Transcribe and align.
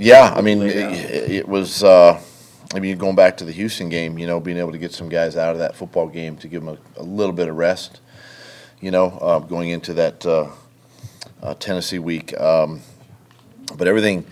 Yeah, 0.00 0.32
I 0.32 0.42
mean, 0.42 0.62
it, 0.62 0.72
it 0.72 1.48
was. 1.48 1.82
Uh, 1.82 2.20
I 2.72 2.78
mean, 2.78 2.96
going 2.98 3.16
back 3.16 3.36
to 3.38 3.44
the 3.44 3.50
Houston 3.50 3.88
game, 3.88 4.16
you 4.16 4.28
know, 4.28 4.38
being 4.38 4.58
able 4.58 4.70
to 4.70 4.78
get 4.78 4.92
some 4.92 5.08
guys 5.08 5.36
out 5.36 5.54
of 5.54 5.58
that 5.58 5.74
football 5.74 6.06
game 6.06 6.36
to 6.36 6.46
give 6.46 6.64
them 6.64 6.78
a, 6.96 7.00
a 7.00 7.02
little 7.02 7.32
bit 7.32 7.48
of 7.48 7.56
rest, 7.56 8.00
you 8.80 8.92
know, 8.92 9.18
uh, 9.20 9.40
going 9.40 9.70
into 9.70 9.94
that 9.94 10.24
uh, 10.24 10.50
uh, 11.42 11.54
Tennessee 11.54 11.98
week. 11.98 12.38
Um, 12.38 12.82
but 13.76 13.88
everything, 13.88 14.24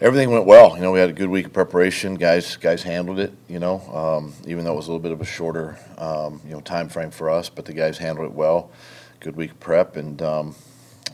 everything 0.00 0.32
went 0.32 0.44
well. 0.44 0.74
You 0.74 0.82
know, 0.82 0.90
we 0.90 0.98
had 0.98 1.10
a 1.10 1.12
good 1.12 1.28
week 1.28 1.46
of 1.46 1.52
preparation. 1.52 2.16
Guys, 2.16 2.56
guys 2.56 2.82
handled 2.82 3.20
it. 3.20 3.32
You 3.46 3.60
know, 3.60 3.80
um, 3.94 4.32
even 4.48 4.64
though 4.64 4.72
it 4.72 4.76
was 4.76 4.88
a 4.88 4.90
little 4.90 5.02
bit 5.02 5.12
of 5.12 5.20
a 5.20 5.24
shorter, 5.24 5.78
um, 5.98 6.40
you 6.44 6.50
know, 6.50 6.60
time 6.60 6.88
frame 6.88 7.12
for 7.12 7.30
us, 7.30 7.48
but 7.48 7.64
the 7.64 7.74
guys 7.74 7.98
handled 7.98 8.26
it 8.26 8.34
well. 8.34 8.72
Good 9.20 9.36
week 9.36 9.52
of 9.52 9.60
prep, 9.60 9.96
and 9.96 10.20
um, 10.20 10.56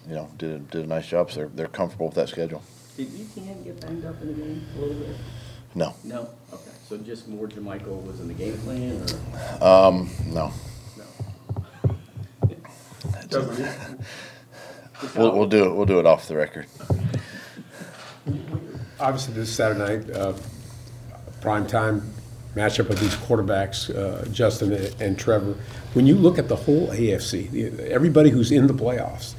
you 0.08 0.14
know, 0.14 0.30
did 0.38 0.50
a, 0.52 0.58
did 0.60 0.84
a 0.84 0.88
nice 0.88 1.08
job. 1.08 1.30
So 1.30 1.40
they're 1.40 1.48
they're 1.48 1.68
comfortable 1.68 2.06
with 2.06 2.14
that 2.14 2.30
schedule. 2.30 2.62
Did 2.96 3.08
Etienne 3.08 3.62
get 3.62 3.80
banged 3.80 4.04
up 4.06 4.20
in 4.22 4.28
the 4.28 4.34
game 4.34 4.66
a 4.76 4.80
little 4.80 4.94
bit? 4.94 5.16
No, 5.74 5.94
No? 6.02 6.28
Okay, 6.52 6.70
so 6.88 6.96
just 6.96 7.28
more 7.28 7.46
JaMycal 7.46 8.02
was 8.06 8.20
in 8.20 8.28
the 8.28 8.34
game 8.34 8.56
plan, 8.58 9.04
or? 9.60 9.64
um, 9.64 10.10
no. 10.26 10.50
No. 13.30 13.54
We'll, 15.14 15.36
we'll 15.36 15.46
do 15.46 15.66
it. 15.66 15.74
We'll 15.74 15.84
do 15.84 16.00
it 16.00 16.06
off 16.06 16.26
the 16.26 16.36
record. 16.36 16.64
Obviously, 18.98 19.34
this 19.34 19.54
Saturday 19.54 19.98
night, 19.98 20.10
uh, 20.16 20.32
prime 21.42 21.66
time 21.66 22.00
matchup 22.54 22.88
of 22.88 22.98
these 22.98 23.14
quarterbacks, 23.16 23.94
uh, 23.94 24.24
Justin 24.30 24.72
and 24.98 25.18
Trevor. 25.18 25.54
When 25.92 26.06
you 26.06 26.14
look 26.14 26.38
at 26.38 26.48
the 26.48 26.56
whole 26.56 26.88
AFC, 26.88 27.78
everybody 27.90 28.30
who's 28.30 28.50
in 28.50 28.68
the 28.68 28.72
playoffs, 28.72 29.34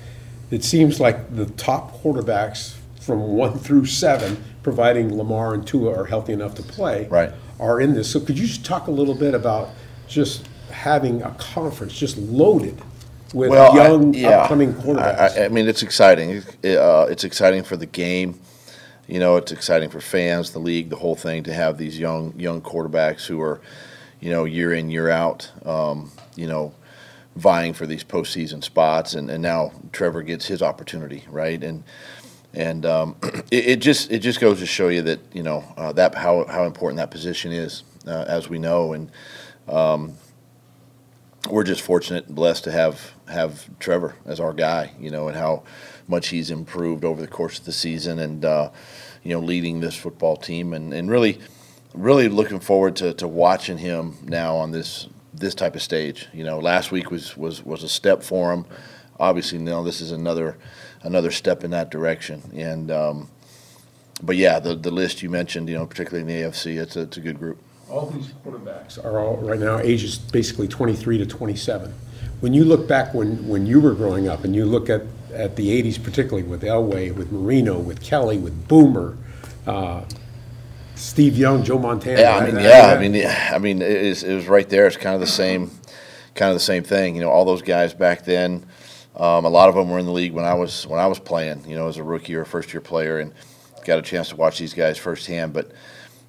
it 0.52 0.64
seems 0.64 1.00
like 1.00 1.36
the 1.36 1.48
top 1.48 2.00
quarterbacks 2.04 2.76
from 3.08 3.22
one 3.22 3.58
through 3.58 3.86
seven, 3.86 4.36
providing 4.64 5.18
Lamar 5.18 5.54
and 5.54 5.66
Tua 5.66 5.98
are 5.98 6.06
healthy 6.06 6.34
enough 6.34 6.54
to 6.56 6.62
play, 6.62 7.08
Right. 7.10 7.32
are 7.58 7.80
in 7.80 7.94
this. 7.94 8.10
So 8.12 8.20
could 8.20 8.38
you 8.38 8.46
just 8.46 8.66
talk 8.66 8.88
a 8.88 8.92
little 8.92 9.16
bit 9.16 9.34
about 9.34 9.70
just 10.10 10.46
having 10.72 11.22
a 11.24 11.32
conference 11.40 11.98
just 11.98 12.18
loaded 12.18 12.78
with 13.34 13.50
Well, 13.50 13.72
I- 13.72 13.76
young 13.88 14.14
yeah. 14.14 14.42
upcoming 14.42 14.72
I, 14.78 14.82
quarterbacks? 14.82 15.38
I, 15.38 15.46
I 15.46 15.48
mean, 15.48 15.70
it's 15.70 15.82
exciting. 15.84 16.44
It, 16.62 16.78
uh, 16.78 17.08
it's 17.10 17.24
exciting 17.24 17.64
for 17.64 17.78
the 17.78 17.86
game. 17.86 18.40
You 19.08 19.22
know, 19.22 19.38
it's 19.38 19.54
exciting 19.54 19.90
for 19.90 20.02
fans, 20.02 20.52
the 20.52 20.60
league, 20.60 20.90
the 20.90 20.98
whole 20.98 21.16
thing 21.16 21.44
to 21.44 21.54
have 21.54 21.78
these 21.78 21.98
young 21.98 22.34
young 22.38 22.62
quarterbacks 22.62 23.26
who 23.26 23.40
are, 23.40 23.62
you 24.20 24.30
know, 24.30 24.44
year 24.44 24.74
in 24.74 24.90
year 24.92 25.10
out, 25.10 25.50
um, 25.66 26.12
you 26.36 26.46
know, 26.46 26.74
vying 27.38 27.72
for 27.72 27.86
these 27.86 28.04
postseason 28.04 28.62
spots, 28.62 29.14
and, 29.14 29.30
and 29.30 29.42
now 29.42 29.72
Trevor 29.94 30.24
gets 30.24 30.48
his 30.48 30.62
opportunity, 30.62 31.24
right? 31.30 31.64
And 31.64 31.84
and 32.58 32.86
um, 32.86 33.16
it, 33.52 33.68
it 33.68 33.80
just 33.80 34.12
it 34.12 34.20
just 34.20 34.40
goes 34.42 34.60
to 34.60 34.66
show 34.66 34.90
you 34.90 35.04
that 35.04 35.20
you 35.34 35.44
know 35.44 35.64
uh, 35.78 35.94
that 35.94 36.16
how 36.16 36.46
how 36.46 36.66
important 36.66 36.98
that 36.98 37.12
position 37.12 37.52
is, 37.52 37.84
uh, 38.08 38.26
as 38.28 38.50
we 38.50 38.60
know, 38.60 38.94
and 38.94 39.12
we're 41.50 41.64
just 41.64 41.82
fortunate 41.82 42.28
and 42.28 42.36
blessed 42.36 42.66
to 42.66 42.72
have 42.72 43.14
have 43.30 43.70
Trevor 43.80 44.16
as 44.26 44.40
our 44.40 44.54
guy, 44.54 44.92
you 45.00 45.12
know, 45.12 45.28
and 45.28 45.38
how 45.38 45.64
much 46.08 46.30
he's 46.30 46.52
improved 46.52 47.06
over 47.06 47.22
the 47.22 47.28
course 47.28 47.60
of 47.60 47.66
the 47.66 47.72
season, 47.72 48.20
and 48.20 48.46
uh, 48.46 48.72
you 49.24 49.34
know, 49.34 49.40
leading 49.40 49.80
this 49.80 49.96
football 49.96 50.38
team, 50.38 50.74
and, 50.74 50.94
and 50.94 51.10
really, 51.10 51.40
really 51.94 52.30
looking 52.30 52.60
forward 52.60 52.96
to, 52.98 53.14
to 53.16 53.28
watching 53.28 53.78
him 53.78 54.18
now 54.24 54.56
on 54.56 54.72
this 54.72 55.08
this 55.34 55.54
type 55.56 55.76
of 55.76 55.82
stage. 55.82 56.28
You 56.34 56.44
know, 56.44 56.60
last 56.60 56.92
week 56.92 57.12
was 57.12 57.38
was 57.38 57.64
was 57.64 57.84
a 57.84 57.90
step 57.90 58.24
for 58.24 58.54
him. 58.54 58.66
Obviously, 59.20 59.58
now 59.58 59.84
this 59.84 60.02
is 60.02 60.12
another 60.12 60.58
another 61.04 61.32
step 61.32 61.64
in 61.64 61.72
that 61.72 61.90
direction, 61.90 62.52
and. 62.56 62.92
Um, 62.92 63.30
but 64.22 64.36
yeah, 64.36 64.60
the, 64.60 64.76
the 64.76 64.92
list 64.92 65.22
you 65.22 65.30
mentioned, 65.30 65.70
you 65.70 65.76
know, 65.76 65.86
particularly 65.86 66.22
in 66.22 66.28
the 66.28 66.48
AFC, 66.48 66.82
it's 66.82 66.96
a, 66.96 67.02
it's 67.02 67.18
a 67.18 67.22
good 67.22 67.38
group. 67.38 67.62
All 67.90 68.08
these 68.08 68.28
quarterbacks 68.46 69.04
are 69.04 69.20
all, 69.20 69.38
right 69.38 69.60
now, 69.60 69.80
ages 69.80 70.18
basically 70.18 70.68
23 70.68 71.20
to 71.20 71.26
27. 71.26 71.94
When 72.40 72.54
you 72.54 72.66
look 72.66 72.88
back 72.88 73.14
when, 73.14 73.48
when 73.48 73.66
you 73.66 73.80
were 73.80 73.94
growing 73.94 74.28
up, 74.28 74.44
and 74.44 74.56
you 74.56 74.66
look 74.66 74.90
at, 74.90 75.04
at 75.34 75.56
the 75.56 75.82
80s 75.82 76.04
particularly, 76.04 76.44
with 76.44 76.64
Elway, 76.64 77.14
with 77.14 77.32
Marino, 77.32 77.80
with 77.80 78.02
Kelly, 78.02 78.38
with 78.38 78.68
Boomer, 78.68 79.18
uh, 79.66 80.04
Steve 80.96 81.38
Young, 81.38 81.64
Joe 81.64 81.78
Montana. 81.78 82.20
Yeah, 82.20 82.38
I 82.38 82.46
mean, 82.46 82.60
yeah, 82.60 82.96
I 82.96 83.00
mean, 83.00 83.14
yeah, 83.14 83.52
I 83.54 83.60
mean, 83.60 83.82
it, 83.82 83.92
is, 83.92 84.24
it 84.24 84.34
was 84.34 84.48
right 84.48 84.68
there. 84.68 84.88
It's 84.88 84.98
kind 84.98 85.14
of 85.14 85.22
the 85.22 85.28
same, 85.28 85.72
kind 86.34 86.50
of 86.50 86.56
the 86.56 86.64
same 86.64 86.84
thing. 86.84 87.16
You 87.16 87.22
know, 87.22 87.30
all 87.30 87.46
those 87.46 87.62
guys 87.62 87.94
back 87.94 88.26
then. 88.26 88.66
Um, 89.18 89.46
a 89.46 89.50
lot 89.50 89.68
of 89.68 89.76
them 89.76 89.90
were 89.90 90.00
in 90.00 90.06
the 90.06 90.12
league 90.12 90.34
when 90.34 90.46
I 90.46 90.54
was 90.54 90.86
when 90.88 91.00
I 91.00 91.08
was 91.08 91.20
playing. 91.20 91.64
You 91.68 91.76
know, 91.76 91.88
as 91.88 91.98
a 91.98 92.04
rookie 92.04 92.36
or 92.36 92.42
a 92.42 92.46
first 92.46 92.74
year 92.74 92.82
player, 92.82 93.20
and 93.20 93.34
got 93.84 94.00
a 94.00 94.04
chance 94.04 94.30
to 94.30 94.36
watch 94.36 94.60
these 94.60 94.74
guys 94.74 94.98
firsthand. 94.98 95.54
But 95.54 95.72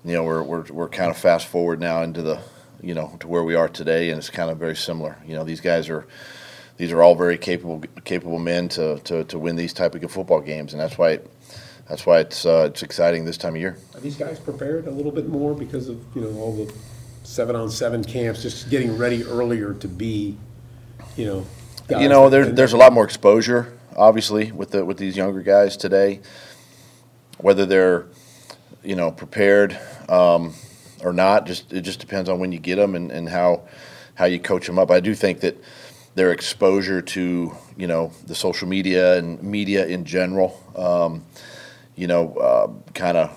you 0.04 0.14
know, 0.14 0.24
we're 0.24 0.42
we're 0.42 0.64
we're 0.70 0.88
kind 0.88 1.10
of 1.10 1.16
fast 1.16 1.46
forward 1.46 1.80
now 1.80 2.02
into 2.02 2.22
the 2.22 2.40
you 2.80 2.94
know 2.94 3.16
to 3.20 3.28
where 3.28 3.44
we 3.44 3.54
are 3.54 3.68
today, 3.68 4.10
and 4.10 4.18
it's 4.18 4.30
kind 4.30 4.50
of 4.50 4.58
very 4.58 4.76
similar. 4.76 5.18
You 5.26 5.34
know, 5.34 5.44
these 5.44 5.60
guys 5.60 5.88
are 5.88 6.06
these 6.78 6.92
are 6.92 7.02
all 7.02 7.14
very 7.14 7.36
capable 7.36 7.82
capable 8.04 8.38
men 8.38 8.68
to 8.70 8.98
to, 9.00 9.24
to 9.24 9.38
win 9.38 9.56
these 9.56 9.72
type 9.72 9.94
of 9.94 10.10
football 10.10 10.40
games, 10.40 10.72
and 10.72 10.80
that's 10.80 10.96
why 10.96 11.10
it, 11.10 11.30
that's 11.88 12.06
why 12.06 12.20
it's 12.20 12.46
uh, 12.46 12.68
it's 12.70 12.82
exciting 12.82 13.24
this 13.24 13.36
time 13.36 13.54
of 13.54 13.60
year. 13.60 13.76
Are 13.94 14.00
these 14.00 14.16
guys 14.16 14.38
prepared 14.38 14.86
a 14.86 14.90
little 14.90 15.12
bit 15.12 15.28
more 15.28 15.54
because 15.54 15.88
of, 15.88 15.98
you 16.14 16.22
know, 16.22 16.38
all 16.38 16.52
the 16.52 16.72
seven-on-seven 17.22 18.04
camps, 18.04 18.42
just 18.42 18.70
getting 18.70 18.96
ready 18.96 19.24
earlier 19.24 19.74
to 19.74 19.88
be, 19.88 20.36
you 21.16 21.26
know? 21.26 21.46
Guys 21.88 22.02
you 22.02 22.08
know, 22.08 22.28
there's 22.28 22.52
there's 22.52 22.72
a 22.72 22.76
lot 22.76 22.92
more 22.92 23.04
exposure, 23.04 23.76
obviously, 23.96 24.52
with 24.52 24.70
the 24.70 24.84
with 24.84 24.98
these 24.98 25.16
younger 25.16 25.42
guys 25.42 25.76
today. 25.76 26.20
Whether 27.38 27.66
they're, 27.66 28.06
you 28.82 28.96
know, 28.96 29.10
prepared 29.10 29.78
um, 30.08 30.54
or 31.02 31.12
not, 31.12 31.46
just 31.46 31.72
it 31.72 31.80
just 31.82 32.00
depends 32.00 32.28
on 32.28 32.38
when 32.38 32.52
you 32.52 32.58
get 32.58 32.76
them 32.76 32.94
and, 32.94 33.10
and 33.10 33.28
how 33.28 33.62
how 34.14 34.26
you 34.26 34.38
coach 34.38 34.66
them 34.66 34.78
up. 34.78 34.90
I 34.90 35.00
do 35.00 35.14
think 35.14 35.40
that 35.40 35.56
their 36.14 36.32
exposure 36.32 37.00
to 37.00 37.56
you 37.76 37.86
know 37.86 38.12
the 38.26 38.34
social 38.34 38.68
media 38.68 39.16
and 39.18 39.42
media 39.42 39.86
in 39.86 40.04
general, 40.04 40.60
um, 40.76 41.24
you 41.96 42.06
know, 42.06 42.34
uh, 42.34 42.92
kind 42.92 43.16
of 43.16 43.30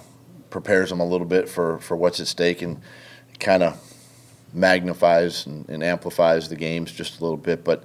prepares 0.49 0.89
them 0.89 0.99
a 0.99 1.05
little 1.05 1.27
bit 1.27 1.47
for 1.47 1.79
for 1.79 1.95
what's 1.95 2.19
at 2.19 2.27
stake 2.27 2.61
and 2.61 2.81
kind 3.39 3.63
of 3.63 3.79
magnifies 4.53 5.45
and, 5.45 5.67
and 5.69 5.83
amplifies 5.83 6.49
the 6.49 6.55
games 6.55 6.91
just 6.91 7.19
a 7.19 7.23
little 7.23 7.37
bit, 7.37 7.63
but 7.63 7.83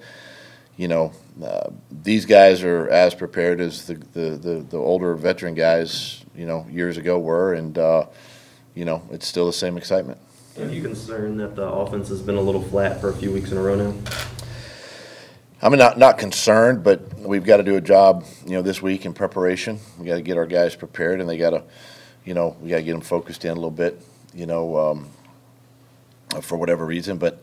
you 0.76 0.88
know, 0.88 1.12
uh, 1.42 1.70
these 1.90 2.26
guys 2.26 2.62
are 2.62 2.88
as 2.88 3.14
prepared 3.14 3.60
as 3.60 3.86
the, 3.86 3.94
the, 3.94 4.30
the, 4.36 4.66
the 4.70 4.76
older 4.76 5.14
veteran 5.14 5.54
guys, 5.54 6.24
you 6.34 6.46
know, 6.46 6.66
years 6.70 6.96
ago 6.96 7.18
were, 7.18 7.54
and, 7.54 7.78
uh, 7.78 8.06
you 8.74 8.84
know, 8.84 9.02
it's 9.10 9.26
still 9.26 9.46
the 9.46 9.52
same 9.52 9.76
excitement. 9.76 10.18
Are 10.58 10.68
you 10.68 10.82
concerned 10.82 11.40
that 11.40 11.54
the 11.54 11.66
offense 11.66 12.08
has 12.08 12.22
been 12.22 12.36
a 12.36 12.40
little 12.40 12.62
flat 12.62 13.00
for 13.00 13.10
a 13.10 13.14
few 13.14 13.30
weeks 13.30 13.52
in 13.52 13.58
a 13.58 13.62
row 13.62 13.76
now? 13.76 13.94
I'm 15.62 15.76
not, 15.76 15.98
not 15.98 16.18
concerned, 16.18 16.84
but 16.84 17.18
we've 17.18 17.44
got 17.44 17.56
to 17.56 17.62
do 17.62 17.76
a 17.76 17.80
job, 17.80 18.24
you 18.44 18.52
know, 18.52 18.62
this 18.62 18.82
week 18.82 19.06
in 19.06 19.14
preparation. 19.14 19.78
We 19.98 20.06
got 20.06 20.16
to 20.16 20.22
get 20.22 20.36
our 20.36 20.46
guys 20.46 20.76
prepared, 20.76 21.20
and 21.20 21.28
they 21.28 21.38
got 21.38 21.50
to, 21.50 21.62
you 22.24 22.34
know, 22.34 22.56
we 22.60 22.68
got 22.68 22.76
to 22.76 22.82
get 22.82 22.92
them 22.92 23.00
focused 23.00 23.44
in 23.44 23.52
a 23.52 23.54
little 23.54 23.70
bit, 23.70 24.00
you 24.34 24.46
know, 24.46 24.76
um, 24.76 25.08
for 26.42 26.58
whatever 26.58 26.84
reason. 26.84 27.16
But 27.16 27.42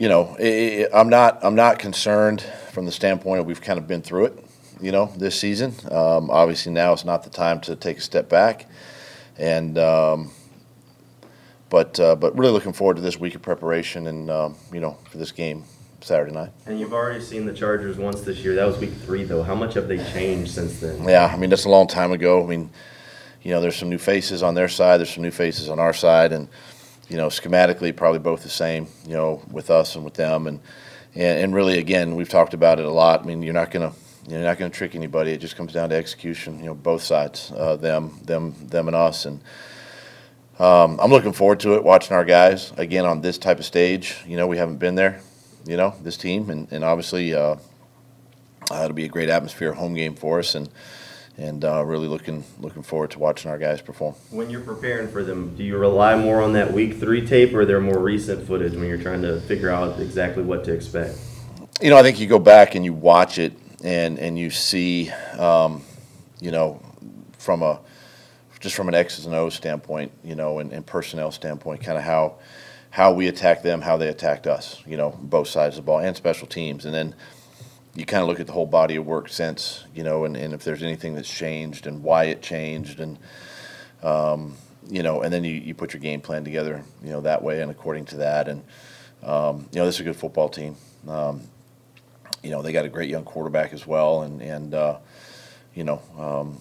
you 0.00 0.08
know, 0.08 0.34
i 0.40 0.86
i 0.90 0.98
I'm 0.98 1.10
not 1.10 1.44
I'm 1.44 1.54
not 1.54 1.78
concerned 1.78 2.40
from 2.72 2.86
the 2.86 2.92
standpoint 2.92 3.38
of 3.38 3.46
we've 3.46 3.60
kind 3.60 3.78
of 3.78 3.86
been 3.86 4.00
through 4.00 4.24
it, 4.26 4.44
you 4.80 4.92
know, 4.92 5.12
this 5.14 5.38
season. 5.38 5.74
Um, 5.90 6.30
obviously, 6.30 6.72
now 6.72 6.94
is 6.94 7.04
not 7.04 7.22
the 7.22 7.28
time 7.28 7.60
to 7.62 7.76
take 7.76 7.98
a 7.98 8.00
step 8.00 8.30
back, 8.30 8.66
and 9.36 9.76
um, 9.76 10.30
but 11.68 12.00
uh, 12.00 12.16
but 12.16 12.34
really 12.38 12.50
looking 12.50 12.72
forward 12.72 12.96
to 12.96 13.02
this 13.02 13.20
week 13.20 13.34
of 13.34 13.42
preparation 13.42 14.06
and 14.06 14.30
um, 14.30 14.56
you 14.72 14.80
know 14.80 14.96
for 15.10 15.18
this 15.18 15.32
game 15.32 15.64
Saturday 16.00 16.32
night. 16.32 16.50
And 16.64 16.80
you've 16.80 16.94
already 16.94 17.22
seen 17.22 17.44
the 17.44 17.52
Chargers 17.52 17.98
once 17.98 18.22
this 18.22 18.38
year. 18.38 18.54
That 18.54 18.64
was 18.64 18.78
week 18.78 18.94
three, 19.04 19.24
though. 19.24 19.42
How 19.42 19.54
much 19.54 19.74
have 19.74 19.86
they 19.86 19.98
changed 19.98 20.52
since 20.52 20.80
then? 20.80 21.04
Yeah, 21.04 21.26
I 21.26 21.36
mean 21.36 21.50
that's 21.50 21.66
a 21.66 21.70
long 21.70 21.86
time 21.86 22.12
ago. 22.12 22.42
I 22.42 22.46
mean, 22.46 22.70
you 23.42 23.50
know, 23.50 23.60
there's 23.60 23.76
some 23.76 23.90
new 23.90 23.98
faces 23.98 24.42
on 24.42 24.54
their 24.54 24.68
side. 24.70 24.96
There's 24.96 25.12
some 25.12 25.24
new 25.24 25.30
faces 25.30 25.68
on 25.68 25.78
our 25.78 25.92
side, 25.92 26.32
and 26.32 26.48
you 27.10 27.16
know, 27.16 27.26
schematically 27.26 27.94
probably 27.94 28.20
both 28.20 28.42
the 28.42 28.48
same. 28.48 28.86
You 29.06 29.14
know, 29.14 29.42
with 29.50 29.70
us 29.70 29.96
and 29.96 30.04
with 30.04 30.14
them, 30.14 30.46
and 30.46 30.60
and, 31.14 31.40
and 31.40 31.54
really, 31.54 31.78
again, 31.78 32.16
we've 32.16 32.28
talked 32.28 32.54
about 32.54 32.78
it 32.78 32.86
a 32.86 32.90
lot. 32.90 33.20
I 33.20 33.24
mean, 33.24 33.42
you're 33.42 33.52
not 33.52 33.70
gonna 33.70 33.92
you're 34.28 34.40
not 34.40 34.58
gonna 34.58 34.70
trick 34.70 34.94
anybody. 34.94 35.32
It 35.32 35.38
just 35.38 35.56
comes 35.56 35.72
down 35.72 35.90
to 35.90 35.96
execution. 35.96 36.60
You 36.60 36.66
know, 36.66 36.74
both 36.74 37.02
sides, 37.02 37.52
uh, 37.54 37.76
them, 37.76 38.18
them, 38.24 38.54
them, 38.68 38.88
and 38.88 38.96
us, 38.96 39.26
and. 39.26 39.40
Um, 40.58 41.00
I'm 41.00 41.10
looking 41.10 41.32
forward 41.32 41.60
to 41.60 41.76
it, 41.76 41.84
watching 41.84 42.14
our 42.14 42.24
guys 42.26 42.70
again 42.76 43.06
on 43.06 43.22
this 43.22 43.38
type 43.38 43.58
of 43.58 43.64
stage. 43.64 44.18
You 44.26 44.36
know, 44.36 44.46
we 44.46 44.58
haven't 44.58 44.76
been 44.76 44.94
there, 44.94 45.22
you 45.64 45.78
know, 45.78 45.94
this 46.02 46.18
team, 46.18 46.50
and, 46.50 46.70
and 46.70 46.84
obviously 46.84 47.32
uh, 47.32 47.56
uh, 48.70 48.84
it'll 48.84 48.92
be 48.92 49.06
a 49.06 49.08
great 49.08 49.30
atmosphere, 49.30 49.72
home 49.72 49.94
game 49.94 50.14
for 50.14 50.38
us, 50.38 50.54
and 50.54 50.68
and 51.36 51.64
uh, 51.64 51.84
really 51.84 52.08
looking 52.08 52.44
looking 52.60 52.82
forward 52.82 53.10
to 53.12 53.18
watching 53.18 53.50
our 53.50 53.58
guys 53.58 53.80
perform. 53.80 54.14
When 54.30 54.50
you're 54.50 54.60
preparing 54.60 55.08
for 55.08 55.22
them, 55.22 55.56
do 55.56 55.64
you 55.64 55.76
rely 55.78 56.16
more 56.16 56.42
on 56.42 56.52
that 56.54 56.72
week 56.72 56.98
three 56.98 57.26
tape 57.26 57.54
or 57.54 57.64
their 57.64 57.80
more 57.80 57.98
recent 57.98 58.46
footage 58.46 58.72
when 58.72 58.84
you're 58.88 59.00
trying 59.00 59.22
to 59.22 59.40
figure 59.42 59.70
out 59.70 60.00
exactly 60.00 60.42
what 60.42 60.64
to 60.64 60.72
expect? 60.72 61.18
You 61.80 61.90
know, 61.90 61.96
I 61.96 62.02
think 62.02 62.20
you 62.20 62.26
go 62.26 62.38
back 62.38 62.74
and 62.74 62.84
you 62.84 62.92
watch 62.92 63.38
it, 63.38 63.52
and 63.82 64.18
and 64.18 64.38
you 64.38 64.50
see, 64.50 65.10
um, 65.38 65.82
you 66.40 66.50
know, 66.50 66.80
from 67.38 67.62
a 67.62 67.80
just 68.60 68.76
from 68.76 68.88
an 68.88 68.94
X's 68.94 69.24
and 69.24 69.34
O's 69.34 69.54
standpoint, 69.54 70.12
you 70.22 70.34
know, 70.34 70.58
and, 70.58 70.72
and 70.72 70.84
personnel 70.84 71.30
standpoint, 71.32 71.82
kind 71.82 71.96
of 71.96 72.04
how 72.04 72.36
how 72.90 73.12
we 73.12 73.28
attack 73.28 73.62
them, 73.62 73.80
how 73.80 73.96
they 73.96 74.08
attacked 74.08 74.46
us, 74.46 74.82
you 74.84 74.96
know, 74.96 75.16
both 75.22 75.48
sides 75.48 75.78
of 75.78 75.84
the 75.84 75.86
ball 75.86 76.00
and 76.00 76.16
special 76.16 76.46
teams, 76.46 76.84
and 76.84 76.94
then 76.94 77.14
you 77.94 78.06
kind 78.06 78.22
of 78.22 78.28
look 78.28 78.40
at 78.40 78.46
the 78.46 78.52
whole 78.52 78.66
body 78.66 78.96
of 78.96 79.06
work 79.06 79.28
since, 79.28 79.84
you 79.94 80.02
know, 80.02 80.24
and, 80.24 80.36
and 80.36 80.54
if 80.54 80.64
there's 80.64 80.82
anything 80.82 81.14
that's 81.14 81.32
changed 81.32 81.86
and 81.86 82.02
why 82.02 82.24
it 82.24 82.42
changed, 82.42 83.00
and 83.00 83.18
um, 84.02 84.56
you 84.88 85.02
know, 85.02 85.22
and 85.22 85.32
then 85.32 85.44
you, 85.44 85.54
you 85.54 85.74
put 85.74 85.92
your 85.92 86.00
game 86.00 86.20
plan 86.20 86.44
together, 86.44 86.84
you 87.02 87.10
know, 87.10 87.20
that 87.22 87.42
way 87.42 87.60
and 87.60 87.70
according 87.70 88.04
to 88.06 88.18
that, 88.18 88.48
and 88.48 88.62
um, 89.22 89.68
you 89.72 89.78
know, 89.78 89.86
this 89.86 89.96
is 89.96 90.00
a 90.00 90.04
good 90.04 90.16
football 90.16 90.48
team. 90.48 90.76
Um, 91.08 91.42
you 92.42 92.50
know, 92.50 92.62
they 92.62 92.72
got 92.72 92.84
a 92.84 92.88
great 92.88 93.10
young 93.10 93.24
quarterback 93.24 93.72
as 93.72 93.86
well, 93.86 94.22
and 94.22 94.40
and 94.40 94.72
uh, 94.72 94.98
you 95.74 95.84
know, 95.84 96.00
um, 96.18 96.60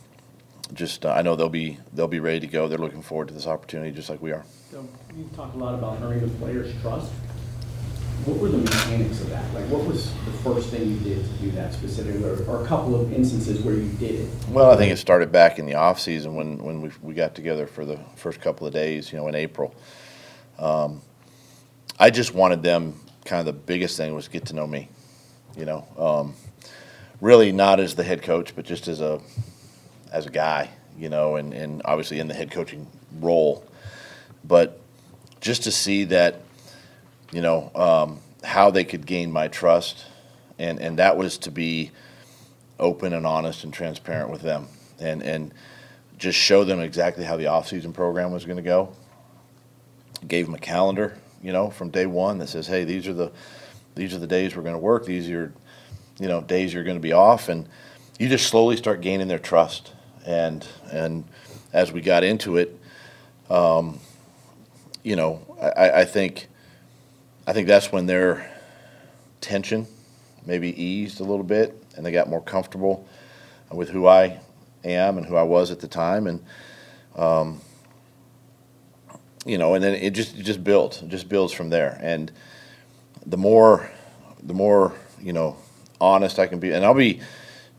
just 0.73 1.05
uh, 1.05 1.11
I 1.11 1.21
know 1.21 1.35
they'll 1.35 1.49
be 1.49 1.77
they'll 1.93 2.07
be 2.07 2.19
ready 2.19 2.39
to 2.41 2.47
go. 2.47 2.67
They're 2.67 2.77
looking 2.77 3.01
forward 3.01 3.29
to 3.29 3.33
this 3.33 3.47
opportunity, 3.47 3.91
just 3.91 4.09
like 4.09 4.21
we 4.21 4.31
are. 4.31 4.43
So 4.71 4.87
you 5.15 5.29
talked 5.35 5.55
a 5.55 5.57
lot 5.57 5.75
about 5.75 6.01
earning 6.01 6.21
the 6.21 6.27
players' 6.35 6.73
trust. 6.81 7.11
What 8.25 8.37
were 8.37 8.49
the 8.49 8.57
mechanics 8.57 9.21
of 9.21 9.29
that? 9.29 9.53
Like, 9.53 9.65
what 9.65 9.85
was 9.85 10.11
the 10.25 10.31
first 10.43 10.69
thing 10.69 10.89
you 10.89 10.99
did 10.99 11.23
to 11.23 11.31
do 11.41 11.51
that 11.51 11.73
specifically, 11.73 12.23
or, 12.23 12.43
or 12.45 12.63
a 12.63 12.67
couple 12.67 12.99
of 12.99 13.13
instances 13.13 13.63
where 13.63 13.75
you 13.75 13.89
did 13.93 14.15
it? 14.15 14.29
Well, 14.49 14.71
I 14.71 14.77
think 14.77 14.91
it 14.91 14.97
started 14.97 15.31
back 15.31 15.57
in 15.57 15.65
the 15.65 15.75
off 15.75 15.99
season 15.99 16.35
when 16.35 16.57
when 16.63 16.81
we 16.81 16.91
we 17.01 17.13
got 17.13 17.33
together 17.35 17.65
for 17.65 17.85
the 17.85 17.97
first 18.15 18.41
couple 18.41 18.67
of 18.67 18.73
days, 18.73 19.11
you 19.11 19.17
know, 19.17 19.27
in 19.27 19.35
April. 19.35 19.73
Um, 20.57 21.01
I 21.99 22.09
just 22.09 22.33
wanted 22.33 22.63
them. 22.63 22.99
Kind 23.25 23.39
of 23.41 23.45
the 23.45 23.53
biggest 23.53 23.97
thing 23.97 24.15
was 24.15 24.27
get 24.27 24.45
to 24.47 24.55
know 24.55 24.67
me, 24.67 24.89
you 25.57 25.65
know. 25.65 25.87
Um, 25.97 26.33
really 27.21 27.51
not 27.51 27.79
as 27.79 27.95
the 27.95 28.03
head 28.03 28.21
coach, 28.21 28.55
but 28.55 28.65
just 28.65 28.87
as 28.87 29.01
a 29.01 29.21
as 30.11 30.25
a 30.25 30.29
guy, 30.29 30.69
you 30.97 31.09
know, 31.09 31.35
and, 31.35 31.53
and 31.53 31.81
obviously 31.85 32.19
in 32.19 32.27
the 32.27 32.33
head 32.33 32.51
coaching 32.51 32.87
role. 33.19 33.63
But 34.43 34.79
just 35.41 35.63
to 35.63 35.71
see 35.71 36.05
that, 36.05 36.41
you 37.31 37.41
know, 37.41 37.71
um, 37.75 38.19
how 38.43 38.71
they 38.71 38.83
could 38.83 39.05
gain 39.05 39.31
my 39.31 39.47
trust, 39.47 40.05
and, 40.57 40.79
and 40.79 40.99
that 40.99 41.17
was 41.17 41.37
to 41.39 41.51
be 41.51 41.91
open 42.79 43.13
and 43.13 43.25
honest 43.25 43.63
and 43.63 43.73
transparent 43.73 44.29
with 44.29 44.41
them, 44.41 44.67
and 44.99 45.21
and 45.21 45.53
just 46.17 46.37
show 46.37 46.63
them 46.63 46.79
exactly 46.79 47.23
how 47.23 47.37
the 47.37 47.47
off-season 47.47 47.93
program 47.93 48.31
was 48.31 48.45
going 48.45 48.57
to 48.57 48.63
go. 48.63 48.91
Gave 50.27 50.45
them 50.45 50.55
a 50.55 50.59
calendar, 50.59 51.17
you 51.41 51.53
know, 51.53 51.69
from 51.69 51.89
day 51.89 52.05
one 52.05 52.39
that 52.39 52.49
says, 52.49 52.67
hey, 52.67 52.83
these 52.83 53.07
are 53.07 53.13
the 53.13 53.31
these 53.95 54.13
are 54.13 54.19
the 54.19 54.27
days 54.27 54.55
we're 54.55 54.63
going 54.63 54.75
to 54.75 54.79
work. 54.79 55.05
These 55.05 55.29
are, 55.29 55.53
you 56.19 56.27
know, 56.27 56.41
days 56.41 56.73
you're 56.73 56.83
going 56.83 56.97
to 56.97 57.01
be 57.01 57.13
off, 57.13 57.49
and 57.49 57.67
you 58.17 58.27
just 58.27 58.47
slowly 58.47 58.75
start 58.75 59.01
gaining 59.01 59.27
their 59.27 59.39
trust. 59.39 59.93
And 60.25 60.65
and 60.91 61.23
as 61.73 61.91
we 61.91 62.01
got 62.01 62.23
into 62.23 62.57
it, 62.57 62.77
um, 63.49 63.99
you 65.03 65.15
know, 65.15 65.45
I, 65.61 66.01
I 66.01 66.05
think 66.05 66.47
I 67.49 67.51
think 67.51 67.67
that's 67.67 67.91
when 67.91 68.05
their 68.05 68.47
tension 69.41 69.87
maybe 70.45 70.69
eased 70.79 71.19
a 71.19 71.23
little 71.23 71.43
bit, 71.43 71.83
and 71.97 72.05
they 72.05 72.11
got 72.11 72.29
more 72.29 72.43
comfortable 72.43 73.07
with 73.71 73.89
who 73.89 74.05
I 74.05 74.39
am 74.83 75.17
and 75.17 75.25
who 75.25 75.35
I 75.35 75.41
was 75.41 75.71
at 75.71 75.79
the 75.79 75.87
time, 75.87 76.27
and 76.27 76.45
um, 77.15 77.59
you 79.47 79.57
know, 79.57 79.73
and 79.73 79.83
then 79.83 79.95
it 79.95 80.11
just 80.11 80.37
it 80.37 80.43
just 80.43 80.63
builds, 80.63 81.01
it 81.01 81.09
just 81.09 81.27
builds 81.27 81.51
from 81.51 81.71
there, 81.71 81.97
and 82.03 82.31
the 83.25 83.35
more 83.35 83.89
the 84.43 84.53
more 84.53 84.93
you 85.19 85.33
know 85.33 85.57
honest 85.99 86.37
I 86.37 86.45
can 86.45 86.59
be, 86.59 86.71
and 86.71 86.85
I'll 86.85 86.93
be, 86.93 87.19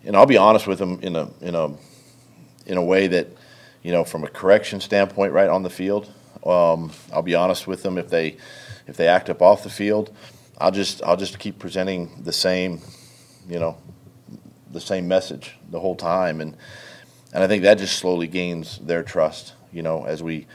and 0.05 0.17
I'll 0.17 0.27
be 0.27 0.37
honest 0.37 0.67
with 0.67 0.81
them 0.81 0.99
in 1.01 1.15
a 1.15 1.31
in 1.41 1.55
a 1.55 1.71
in 2.67 2.77
a 2.77 2.83
way 2.83 3.07
that 3.07 3.29
you 3.85 3.93
know 3.93 4.03
from 4.03 4.25
a 4.25 4.29
correction 4.29 4.81
standpoint, 4.81 5.33
right 5.33 5.49
on 5.49 5.63
the 5.63 5.71
field. 5.71 6.11
Um, 6.45 6.91
I'll 7.13 7.23
be 7.23 7.37
honest 7.37 7.69
with 7.69 7.85
them 7.85 7.99
if 7.99 8.09
they 8.11 8.37
if 8.91 8.97
they 8.97 9.07
act 9.07 9.31
up 9.31 9.41
off 9.41 9.63
the 9.63 9.71
field. 9.71 10.15
I'll 10.59 10.73
just 10.73 11.03
I'll 11.03 11.17
just 11.17 11.39
keep 11.39 11.59
presenting 11.59 12.23
the 12.23 12.33
same, 12.33 12.83
you 13.49 13.59
know, 13.59 13.79
the 14.71 14.81
same 14.81 15.09
message 15.09 15.57
the 15.71 15.81
whole 15.81 15.97
time, 15.97 16.43
and 16.43 16.57
and 17.33 17.43
I 17.43 17.47
think 17.47 17.63
that 17.63 17.79
just 17.79 17.97
slowly 17.97 18.27
gains 18.27 18.79
their 18.79 19.03
trust, 19.03 19.55
you 19.73 19.83
know, 19.83 20.05
as 20.05 20.23
we 20.23 20.47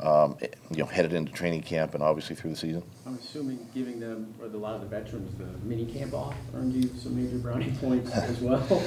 um, 0.00 0.36
you 0.70 0.78
know 0.78 0.86
headed 0.86 1.14
into 1.14 1.32
training 1.32 1.62
camp 1.62 1.94
and 1.94 2.02
obviously 2.02 2.36
through 2.36 2.50
the 2.50 2.56
season. 2.56 2.82
I'm 3.06 3.14
assuming 3.14 3.66
giving 3.72 4.00
them, 4.00 4.34
or 4.40 4.46
a 4.46 4.48
lot 4.50 4.74
of 4.74 4.82
the 4.82 4.88
veterans, 4.88 5.32
the 5.38 5.46
mini 5.66 5.86
camp 5.86 6.12
off 6.12 6.34
earned 6.54 6.74
you 6.74 6.90
some 6.98 7.16
major 7.16 7.38
brownie 7.38 7.72
points 7.80 8.10
as 8.12 8.40
well. 8.40 8.82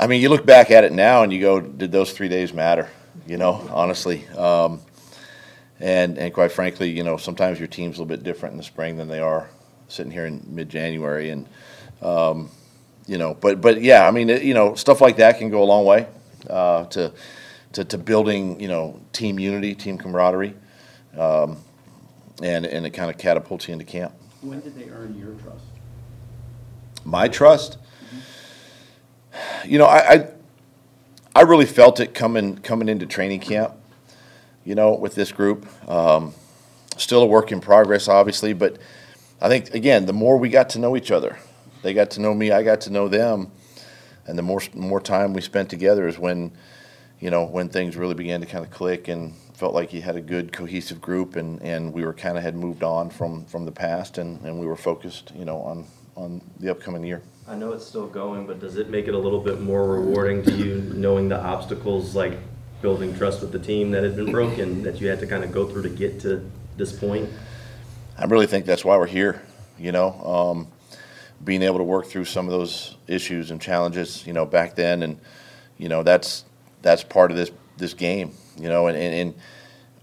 I 0.00 0.08
mean, 0.08 0.20
you 0.20 0.28
look 0.28 0.44
back 0.44 0.72
at 0.72 0.82
it 0.82 0.92
now 0.92 1.22
and 1.22 1.32
you 1.32 1.40
go, 1.40 1.60
did 1.60 1.92
those 1.92 2.12
three 2.12 2.28
days 2.28 2.52
matter? 2.52 2.88
You 3.28 3.36
know, 3.36 3.64
honestly. 3.70 4.26
Um, 4.30 4.80
and 5.84 6.16
and 6.16 6.32
quite 6.32 6.50
frankly, 6.50 6.88
you 6.88 7.04
know, 7.04 7.18
sometimes 7.18 7.58
your 7.58 7.68
team's 7.68 7.98
a 7.98 8.02
little 8.02 8.06
bit 8.16 8.24
different 8.24 8.54
in 8.54 8.56
the 8.56 8.64
spring 8.64 8.96
than 8.96 9.06
they 9.06 9.20
are 9.20 9.50
sitting 9.88 10.10
here 10.10 10.24
in 10.24 10.42
mid-January, 10.48 11.28
and 11.28 11.46
um, 12.00 12.48
you 13.06 13.18
know, 13.18 13.34
but 13.34 13.60
but 13.60 13.82
yeah, 13.82 14.08
I 14.08 14.10
mean, 14.10 14.30
it, 14.30 14.42
you 14.42 14.54
know, 14.54 14.74
stuff 14.74 15.02
like 15.02 15.18
that 15.18 15.38
can 15.38 15.50
go 15.50 15.62
a 15.62 15.64
long 15.64 15.84
way 15.84 16.06
uh, 16.48 16.86
to, 16.86 17.12
to 17.74 17.84
to 17.84 17.98
building 17.98 18.58
you 18.58 18.68
know 18.68 18.98
team 19.12 19.38
unity, 19.38 19.74
team 19.74 19.98
camaraderie, 19.98 20.54
um, 21.18 21.58
and 22.42 22.64
and 22.64 22.86
it 22.86 22.90
kind 22.90 23.10
of 23.10 23.18
catapults 23.18 23.68
you 23.68 23.74
into 23.74 23.84
camp. 23.84 24.14
When 24.40 24.60
did 24.60 24.74
they 24.74 24.88
earn 24.88 25.14
your 25.18 25.34
trust? 25.34 25.66
My 27.04 27.28
trust, 27.28 27.76
you 29.66 29.76
know, 29.76 29.84
I, 29.84 30.14
I 30.14 30.28
I 31.36 31.42
really 31.42 31.66
felt 31.66 32.00
it 32.00 32.14
coming 32.14 32.56
coming 32.56 32.88
into 32.88 33.04
training 33.04 33.40
camp 33.40 33.74
you 34.64 34.74
know, 34.74 34.94
with 34.94 35.14
this 35.14 35.32
group. 35.32 35.66
Um, 35.88 36.34
still 36.96 37.22
a 37.22 37.26
work 37.26 37.52
in 37.52 37.60
progress, 37.60 38.08
obviously, 38.08 38.52
but 38.52 38.78
I 39.40 39.48
think 39.48 39.74
again, 39.74 40.06
the 40.06 40.12
more 40.12 40.38
we 40.38 40.48
got 40.48 40.70
to 40.70 40.78
know 40.78 40.96
each 40.96 41.10
other, 41.10 41.38
they 41.82 41.92
got 41.92 42.10
to 42.12 42.20
know 42.20 42.34
me, 42.34 42.50
I 42.50 42.62
got 42.62 42.80
to 42.82 42.90
know 42.90 43.08
them, 43.08 43.50
and 44.26 44.38
the 44.38 44.42
more 44.42 44.62
more 44.74 45.00
time 45.00 45.32
we 45.32 45.40
spent 45.40 45.68
together 45.68 46.06
is 46.06 46.18
when, 46.18 46.52
you 47.20 47.30
know, 47.30 47.44
when 47.44 47.68
things 47.68 47.96
really 47.96 48.14
began 48.14 48.40
to 48.40 48.46
kind 48.46 48.64
of 48.64 48.70
click 48.70 49.08
and 49.08 49.34
felt 49.54 49.74
like 49.74 49.92
you 49.92 50.02
had 50.02 50.16
a 50.16 50.20
good 50.20 50.52
cohesive 50.52 51.00
group, 51.00 51.36
and, 51.36 51.60
and 51.62 51.92
we 51.92 52.04
were 52.04 52.14
kind 52.14 52.36
of 52.36 52.42
had 52.42 52.56
moved 52.56 52.82
on 52.82 53.10
from 53.10 53.44
from 53.46 53.64
the 53.64 53.72
past, 53.72 54.18
and, 54.18 54.40
and 54.42 54.58
we 54.58 54.66
were 54.66 54.76
focused, 54.76 55.32
you 55.36 55.44
know, 55.44 55.58
on 55.58 55.84
on 56.16 56.40
the 56.60 56.70
upcoming 56.70 57.04
year. 57.04 57.22
I 57.46 57.54
know 57.54 57.72
it's 57.72 57.84
still 57.84 58.06
going, 58.06 58.46
but 58.46 58.60
does 58.60 58.76
it 58.76 58.88
make 58.88 59.08
it 59.08 59.14
a 59.14 59.18
little 59.18 59.40
bit 59.40 59.60
more 59.60 59.86
rewarding 59.86 60.42
to 60.44 60.52
you 60.52 60.76
knowing 60.94 61.28
the 61.28 61.38
obstacles 61.38 62.14
like 62.14 62.38
building 62.82 63.16
trust 63.16 63.40
with 63.40 63.52
the 63.52 63.58
team 63.58 63.90
that 63.92 64.02
had 64.02 64.16
been 64.16 64.30
broken 64.30 64.82
that 64.82 65.00
you 65.00 65.08
had 65.08 65.20
to 65.20 65.26
kind 65.26 65.44
of 65.44 65.52
go 65.52 65.66
through 65.66 65.82
to 65.82 65.88
get 65.88 66.20
to 66.20 66.48
this 66.76 66.92
point? 66.92 67.30
I 68.18 68.26
really 68.26 68.46
think 68.46 68.66
that's 68.66 68.84
why 68.84 68.96
we're 68.96 69.06
here. 69.06 69.42
You 69.78 69.92
know, 69.92 70.12
um, 70.24 70.68
being 71.44 71.62
able 71.62 71.78
to 71.78 71.84
work 71.84 72.06
through 72.06 72.26
some 72.26 72.46
of 72.46 72.52
those 72.52 72.96
issues 73.08 73.50
and 73.50 73.60
challenges. 73.60 74.26
You 74.26 74.32
know, 74.32 74.46
back 74.46 74.76
then, 74.76 75.02
and 75.02 75.18
you 75.78 75.88
know 75.88 76.02
that's 76.02 76.44
that's 76.82 77.02
part 77.02 77.30
of 77.30 77.36
this 77.36 77.50
this 77.76 77.94
game. 77.94 78.32
You 78.56 78.68
know, 78.68 78.86
and, 78.86 78.96
and, 78.96 79.14
and 79.14 79.34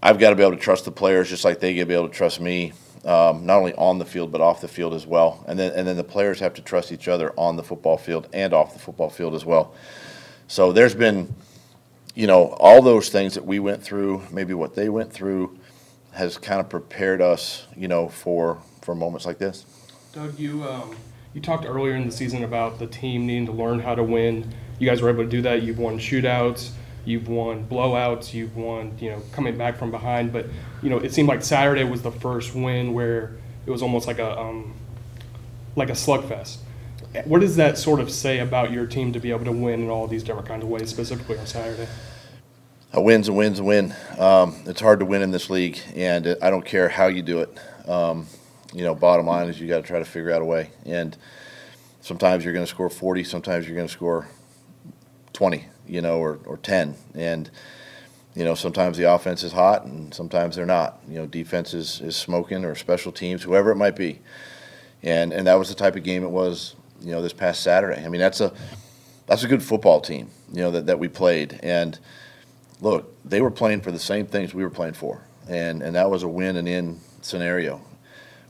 I've 0.02 0.18
got 0.18 0.30
to 0.30 0.36
be 0.36 0.42
able 0.42 0.56
to 0.56 0.62
trust 0.62 0.84
the 0.84 0.90
players 0.90 1.30
just 1.30 1.44
like 1.44 1.60
they 1.60 1.72
get 1.72 1.82
to 1.82 1.86
be 1.86 1.94
able 1.94 2.08
to 2.08 2.14
trust 2.14 2.40
me. 2.40 2.72
Um, 3.04 3.46
not 3.46 3.58
only 3.58 3.74
on 3.74 3.98
the 3.98 4.04
field 4.04 4.30
but 4.30 4.40
off 4.40 4.60
the 4.60 4.68
field 4.68 4.94
as 4.94 5.06
well, 5.06 5.44
and 5.48 5.58
then 5.58 5.72
and 5.72 5.86
then 5.88 5.96
the 5.96 6.04
players 6.04 6.38
have 6.40 6.54
to 6.54 6.62
trust 6.62 6.92
each 6.92 7.08
other 7.08 7.32
on 7.36 7.56
the 7.56 7.62
football 7.62 7.96
field 7.96 8.28
and 8.32 8.52
off 8.52 8.74
the 8.74 8.78
football 8.78 9.10
field 9.10 9.34
as 9.34 9.44
well. 9.44 9.74
So 10.46 10.70
there's 10.70 10.94
been 10.94 11.34
you 12.14 12.26
know, 12.26 12.48
all 12.58 12.82
those 12.82 13.08
things 13.08 13.34
that 13.34 13.44
we 13.44 13.58
went 13.58 13.82
through, 13.82 14.22
maybe 14.30 14.54
what 14.54 14.74
they 14.74 14.88
went 14.88 15.12
through, 15.12 15.58
has 16.12 16.36
kind 16.36 16.60
of 16.60 16.68
prepared 16.68 17.22
us, 17.22 17.66
you 17.76 17.88
know, 17.88 18.08
for 18.08 18.58
for 18.82 18.94
moments 18.94 19.24
like 19.24 19.38
this. 19.38 19.64
Doug, 20.12 20.38
you 20.38 20.62
um, 20.64 20.94
you 21.32 21.40
talked 21.40 21.64
earlier 21.64 21.94
in 21.94 22.04
the 22.04 22.12
season 22.12 22.44
about 22.44 22.78
the 22.78 22.86
team 22.86 23.26
needing 23.26 23.46
to 23.46 23.52
learn 23.52 23.80
how 23.80 23.94
to 23.94 24.02
win. 24.02 24.52
You 24.78 24.88
guys 24.88 25.00
were 25.00 25.08
able 25.08 25.24
to 25.24 25.30
do 25.30 25.42
that. 25.42 25.62
You've 25.62 25.78
won 25.78 25.98
shootouts, 25.98 26.70
you've 27.04 27.28
won 27.28 27.66
blowouts, 27.66 28.34
you've 28.34 28.56
won, 28.56 28.96
you 28.98 29.10
know, 29.10 29.22
coming 29.32 29.56
back 29.56 29.76
from 29.76 29.90
behind. 29.90 30.32
But 30.32 30.46
you 30.82 30.90
know, 30.90 30.98
it 30.98 31.14
seemed 31.14 31.28
like 31.28 31.42
Saturday 31.42 31.84
was 31.84 32.02
the 32.02 32.12
first 32.12 32.54
win 32.54 32.92
where 32.92 33.36
it 33.64 33.70
was 33.70 33.80
almost 33.80 34.06
like 34.06 34.18
a 34.18 34.38
um, 34.38 34.74
like 35.76 35.88
a 35.88 35.94
slugfest. 35.94 36.58
What 37.24 37.40
does 37.42 37.56
that 37.56 37.76
sort 37.76 38.00
of 38.00 38.10
say 38.10 38.38
about 38.38 38.72
your 38.72 38.86
team 38.86 39.12
to 39.12 39.20
be 39.20 39.30
able 39.30 39.44
to 39.44 39.52
win 39.52 39.82
in 39.82 39.90
all 39.90 40.06
these 40.06 40.22
different 40.22 40.48
kinds 40.48 40.62
of 40.62 40.70
ways, 40.70 40.88
specifically 40.88 41.38
on 41.38 41.46
Saturday? 41.46 41.86
A 42.94 43.00
win's 43.00 43.28
a 43.28 43.32
win's 43.32 43.58
a 43.58 43.64
win. 43.64 43.94
Um, 44.18 44.56
it's 44.66 44.80
hard 44.80 44.98
to 45.00 45.04
win 45.04 45.22
in 45.22 45.30
this 45.30 45.50
league, 45.50 45.78
and 45.94 46.36
I 46.40 46.48
don't 46.50 46.64
care 46.64 46.88
how 46.88 47.08
you 47.08 47.22
do 47.22 47.40
it. 47.40 47.58
Um, 47.88 48.26
you 48.72 48.82
know, 48.82 48.94
bottom 48.94 49.26
line 49.26 49.48
is 49.48 49.60
you 49.60 49.68
got 49.68 49.78
to 49.78 49.82
try 49.82 49.98
to 49.98 50.04
figure 50.04 50.30
out 50.30 50.40
a 50.40 50.44
way. 50.44 50.70
And 50.86 51.16
sometimes 52.00 52.44
you're 52.44 52.54
going 52.54 52.64
to 52.64 52.70
score 52.70 52.88
40, 52.88 53.24
sometimes 53.24 53.66
you're 53.66 53.76
going 53.76 53.88
to 53.88 53.92
score 53.92 54.28
20, 55.34 55.66
you 55.86 56.00
know, 56.00 56.18
or, 56.18 56.38
or 56.46 56.56
10. 56.56 56.94
And, 57.14 57.50
you 58.34 58.44
know, 58.44 58.54
sometimes 58.54 58.96
the 58.96 59.12
offense 59.12 59.42
is 59.42 59.52
hot 59.52 59.84
and 59.84 60.14
sometimes 60.14 60.56
they're 60.56 60.64
not. 60.64 61.00
You 61.08 61.16
know, 61.16 61.26
defense 61.26 61.74
is, 61.74 62.00
is 62.00 62.16
smoking 62.16 62.64
or 62.64 62.74
special 62.74 63.12
teams, 63.12 63.42
whoever 63.42 63.70
it 63.70 63.76
might 63.76 63.96
be. 63.96 64.20
And, 65.02 65.32
and 65.32 65.46
that 65.46 65.54
was 65.54 65.68
the 65.68 65.74
type 65.74 65.96
of 65.96 66.04
game 66.04 66.22
it 66.22 66.30
was 66.30 66.74
you 67.02 67.12
know, 67.12 67.22
this 67.22 67.32
past 67.32 67.62
Saturday. 67.62 68.04
I 68.04 68.08
mean, 68.08 68.20
that's 68.20 68.40
a 68.40 68.52
that's 69.26 69.44
a 69.44 69.48
good 69.48 69.62
football 69.62 70.00
team, 70.00 70.30
you 70.52 70.62
know, 70.62 70.70
that, 70.72 70.86
that 70.86 70.98
we 70.98 71.08
played. 71.08 71.58
And, 71.62 71.98
look, 72.80 73.14
they 73.24 73.40
were 73.40 73.50
playing 73.50 73.80
for 73.80 73.90
the 73.90 73.98
same 73.98 74.26
things 74.26 74.52
we 74.52 74.64
were 74.64 74.70
playing 74.70 74.94
for, 74.94 75.22
and 75.48 75.82
and 75.82 75.94
that 75.96 76.10
was 76.10 76.22
a 76.22 76.28
win 76.28 76.56
and 76.56 76.68
in 76.68 77.00
scenario. 77.20 77.80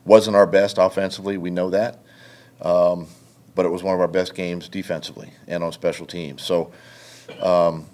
Wasn't 0.04 0.34
our 0.34 0.46
best 0.46 0.78
offensively, 0.78 1.36
we 1.36 1.50
know 1.50 1.70
that, 1.70 2.00
um, 2.60 3.06
but 3.54 3.66
it 3.66 3.68
was 3.68 3.82
one 3.82 3.94
of 3.94 4.00
our 4.00 4.08
best 4.08 4.34
games 4.34 4.68
defensively 4.68 5.30
and 5.46 5.62
on 5.64 5.72
special 5.72 6.06
teams. 6.06 6.42
So. 6.42 6.72
Um, 7.40 7.86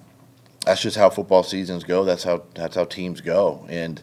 that's 0.64 0.82
just 0.82 0.98
how 0.98 1.08
football 1.08 1.42
seasons 1.42 1.82
go. 1.82 2.04
That's 2.04 2.24
how 2.24 2.42
that's 2.54 2.74
how 2.74 2.84
teams 2.84 3.22
go. 3.22 3.64
And 3.70 4.02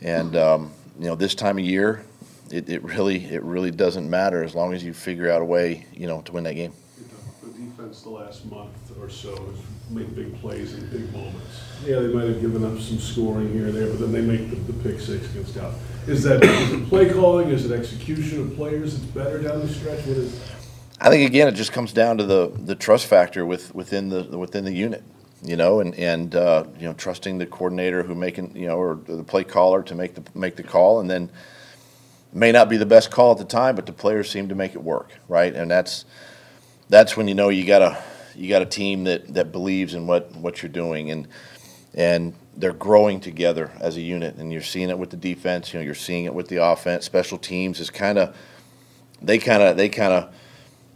and 0.00 0.34
um, 0.34 0.72
you 0.98 1.06
know 1.06 1.14
this 1.14 1.34
time 1.34 1.58
of 1.58 1.64
year, 1.64 2.04
it, 2.52 2.68
it 2.68 2.82
really 2.84 3.24
it 3.24 3.42
really 3.42 3.70
doesn't 3.70 4.08
matter 4.08 4.44
as 4.44 4.54
long 4.54 4.74
as 4.74 4.84
you 4.84 4.92
figure 4.92 5.30
out 5.30 5.42
a 5.42 5.44
way 5.44 5.86
you 5.94 6.06
know 6.06 6.20
to 6.22 6.32
win 6.32 6.44
that 6.44 6.54
game. 6.54 6.72
The 7.42 7.48
defense 7.50 8.02
the 8.02 8.10
last 8.10 8.44
month 8.46 8.70
or 9.00 9.08
so 9.08 9.30
has 9.30 9.58
made 9.90 10.14
big 10.14 10.38
plays 10.40 10.74
in 10.74 10.86
big 10.90 11.10
moments. 11.12 11.62
Yeah, 11.84 12.00
they 12.00 12.08
might 12.08 12.26
have 12.26 12.40
given 12.40 12.64
up 12.64 12.80
some 12.80 12.98
scoring 12.98 13.52
here 13.52 13.66
and 13.66 13.74
there, 13.74 13.88
but 13.88 13.98
then 13.98 14.12
they 14.12 14.20
make 14.20 14.50
the, 14.50 14.72
the 14.72 14.82
pick 14.82 15.00
six 15.00 15.28
against 15.30 15.54
Cal. 15.54 15.74
Is 16.06 16.22
that, 16.22 16.44
is 16.44 16.72
it 16.72 16.88
play 16.88 17.12
calling, 17.12 17.48
is 17.48 17.68
it 17.68 17.76
execution 17.76 18.42
of 18.42 18.54
players 18.54 18.96
that's 18.96 19.10
better 19.12 19.38
down 19.42 19.60
the 19.60 19.68
stretch? 19.68 20.04
What 20.06 20.18
is? 20.18 20.40
I 21.00 21.08
think 21.08 21.28
again 21.28 21.48
it 21.48 21.52
just 21.52 21.72
comes 21.72 21.92
down 21.92 22.18
to 22.18 22.24
the 22.24 22.52
the 22.54 22.74
trust 22.74 23.06
factor 23.06 23.46
with 23.46 23.74
within 23.74 24.08
the 24.08 24.38
within 24.38 24.64
the 24.64 24.72
unit. 24.72 25.02
You 25.44 25.56
know, 25.56 25.80
and 25.80 25.92
and 25.96 26.36
uh, 26.36 26.64
you 26.78 26.86
know, 26.86 26.92
trusting 26.92 27.38
the 27.38 27.46
coordinator 27.46 28.04
who 28.04 28.14
making 28.14 28.54
you 28.54 28.68
know, 28.68 28.76
or 28.76 29.00
the 29.04 29.24
play 29.24 29.42
caller 29.42 29.82
to 29.82 29.94
make 29.96 30.14
the 30.14 30.22
make 30.38 30.54
the 30.54 30.62
call, 30.62 31.00
and 31.00 31.10
then 31.10 31.30
may 32.32 32.52
not 32.52 32.68
be 32.68 32.76
the 32.76 32.86
best 32.86 33.10
call 33.10 33.32
at 33.32 33.38
the 33.38 33.44
time, 33.44 33.76
but 33.76 33.86
the 33.86 33.92
players 33.92 34.30
seem 34.30 34.48
to 34.48 34.54
make 34.54 34.74
it 34.74 34.82
work, 34.82 35.10
right? 35.28 35.54
And 35.54 35.70
that's 35.70 36.04
that's 36.88 37.16
when 37.16 37.28
you 37.28 37.34
know 37.34 37.48
you 37.48 37.66
got 37.66 37.82
a 37.82 38.02
you 38.34 38.48
got 38.48 38.62
a 38.62 38.66
team 38.66 39.04
that 39.04 39.34
that 39.34 39.52
believes 39.52 39.94
in 39.94 40.06
what 40.06 40.34
what 40.36 40.62
you're 40.62 40.72
doing, 40.72 41.10
and 41.10 41.28
and 41.94 42.34
they're 42.56 42.72
growing 42.72 43.20
together 43.20 43.70
as 43.80 43.96
a 43.96 44.00
unit, 44.00 44.36
and 44.36 44.52
you're 44.52 44.62
seeing 44.62 44.90
it 44.90 44.98
with 44.98 45.10
the 45.10 45.16
defense. 45.16 45.72
You 45.72 45.80
know, 45.80 45.84
you're 45.84 45.94
seeing 45.94 46.24
it 46.24 46.34
with 46.34 46.48
the 46.48 46.62
offense. 46.64 47.04
Special 47.04 47.38
teams 47.38 47.80
is 47.80 47.90
kind 47.90 48.18
of 48.18 48.36
they 49.20 49.38
kind 49.38 49.62
of 49.62 49.76
they 49.76 49.88
kind 49.88 50.12
of 50.12 50.34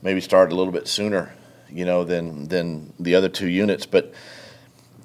maybe 0.02 0.20
started 0.20 0.54
a 0.54 0.56
little 0.56 0.72
bit 0.72 0.88
sooner, 0.88 1.34
you 1.68 1.84
know, 1.84 2.04
than 2.04 2.48
than 2.48 2.92
the 2.98 3.14
other 3.14 3.28
two 3.28 3.48
units, 3.48 3.86
but 3.86 4.12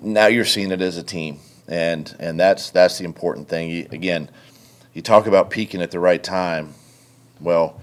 now 0.02 0.28
you're 0.28 0.46
seeing 0.46 0.72
it 0.72 0.82
as 0.82 0.98
a 0.98 1.04
team, 1.04 1.40
and 1.68 2.16
and 2.20 2.40
that's 2.40 2.72
that's 2.72 2.98
the 2.98 3.06
important 3.06 3.48
thing. 3.48 3.70
You, 3.70 3.88
again, 3.92 4.30
you 4.94 5.02
talk 5.02 5.28
about 5.28 5.50
peaking 5.50 5.82
at 5.82 5.92
the 5.92 6.00
right 6.00 6.24
time. 6.24 6.74
Well, 7.40 7.82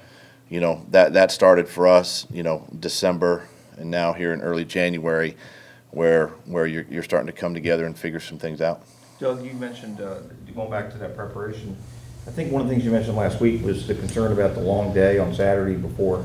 you 0.49 0.61
know 0.61 0.87
that 0.91 1.13
that 1.13 1.31
started 1.31 1.69
for 1.69 1.87
us, 1.87 2.27
you 2.31 2.43
know, 2.43 2.67
December, 2.79 3.49
and 3.77 3.91
now 3.91 4.13
here 4.13 4.33
in 4.33 4.41
early 4.41 4.65
January, 4.65 5.37
where 5.91 6.29
where 6.47 6.67
you're 6.67 6.87
you're 6.89 7.03
starting 7.03 7.27
to 7.27 7.33
come 7.33 7.55
together 7.55 7.87
and 7.87 7.99
figure 7.99 8.21
some 8.21 8.39
things 8.39 8.61
out. 8.61 8.83
Doug, 9.21 9.45
you 9.45 9.53
mentioned, 9.55 10.01
uh, 10.01 10.21
going 10.55 10.71
back 10.71 10.91
to 10.93 10.99
that 10.99 11.17
preparation, 11.17 11.77
I 12.27 12.31
think 12.31 12.53
one 12.53 12.63
of 12.63 12.69
the 12.69 12.75
things 12.75 12.85
you 12.85 12.93
mentioned 12.93 13.17
last 13.17 13.41
week 13.41 13.65
was 13.65 13.87
the 13.87 13.95
concern 13.95 14.33
about 14.33 14.55
the 14.55 14.61
long 14.61 14.95
day 14.95 15.19
on 15.19 15.35
Saturday 15.35 15.75
before 15.75 16.25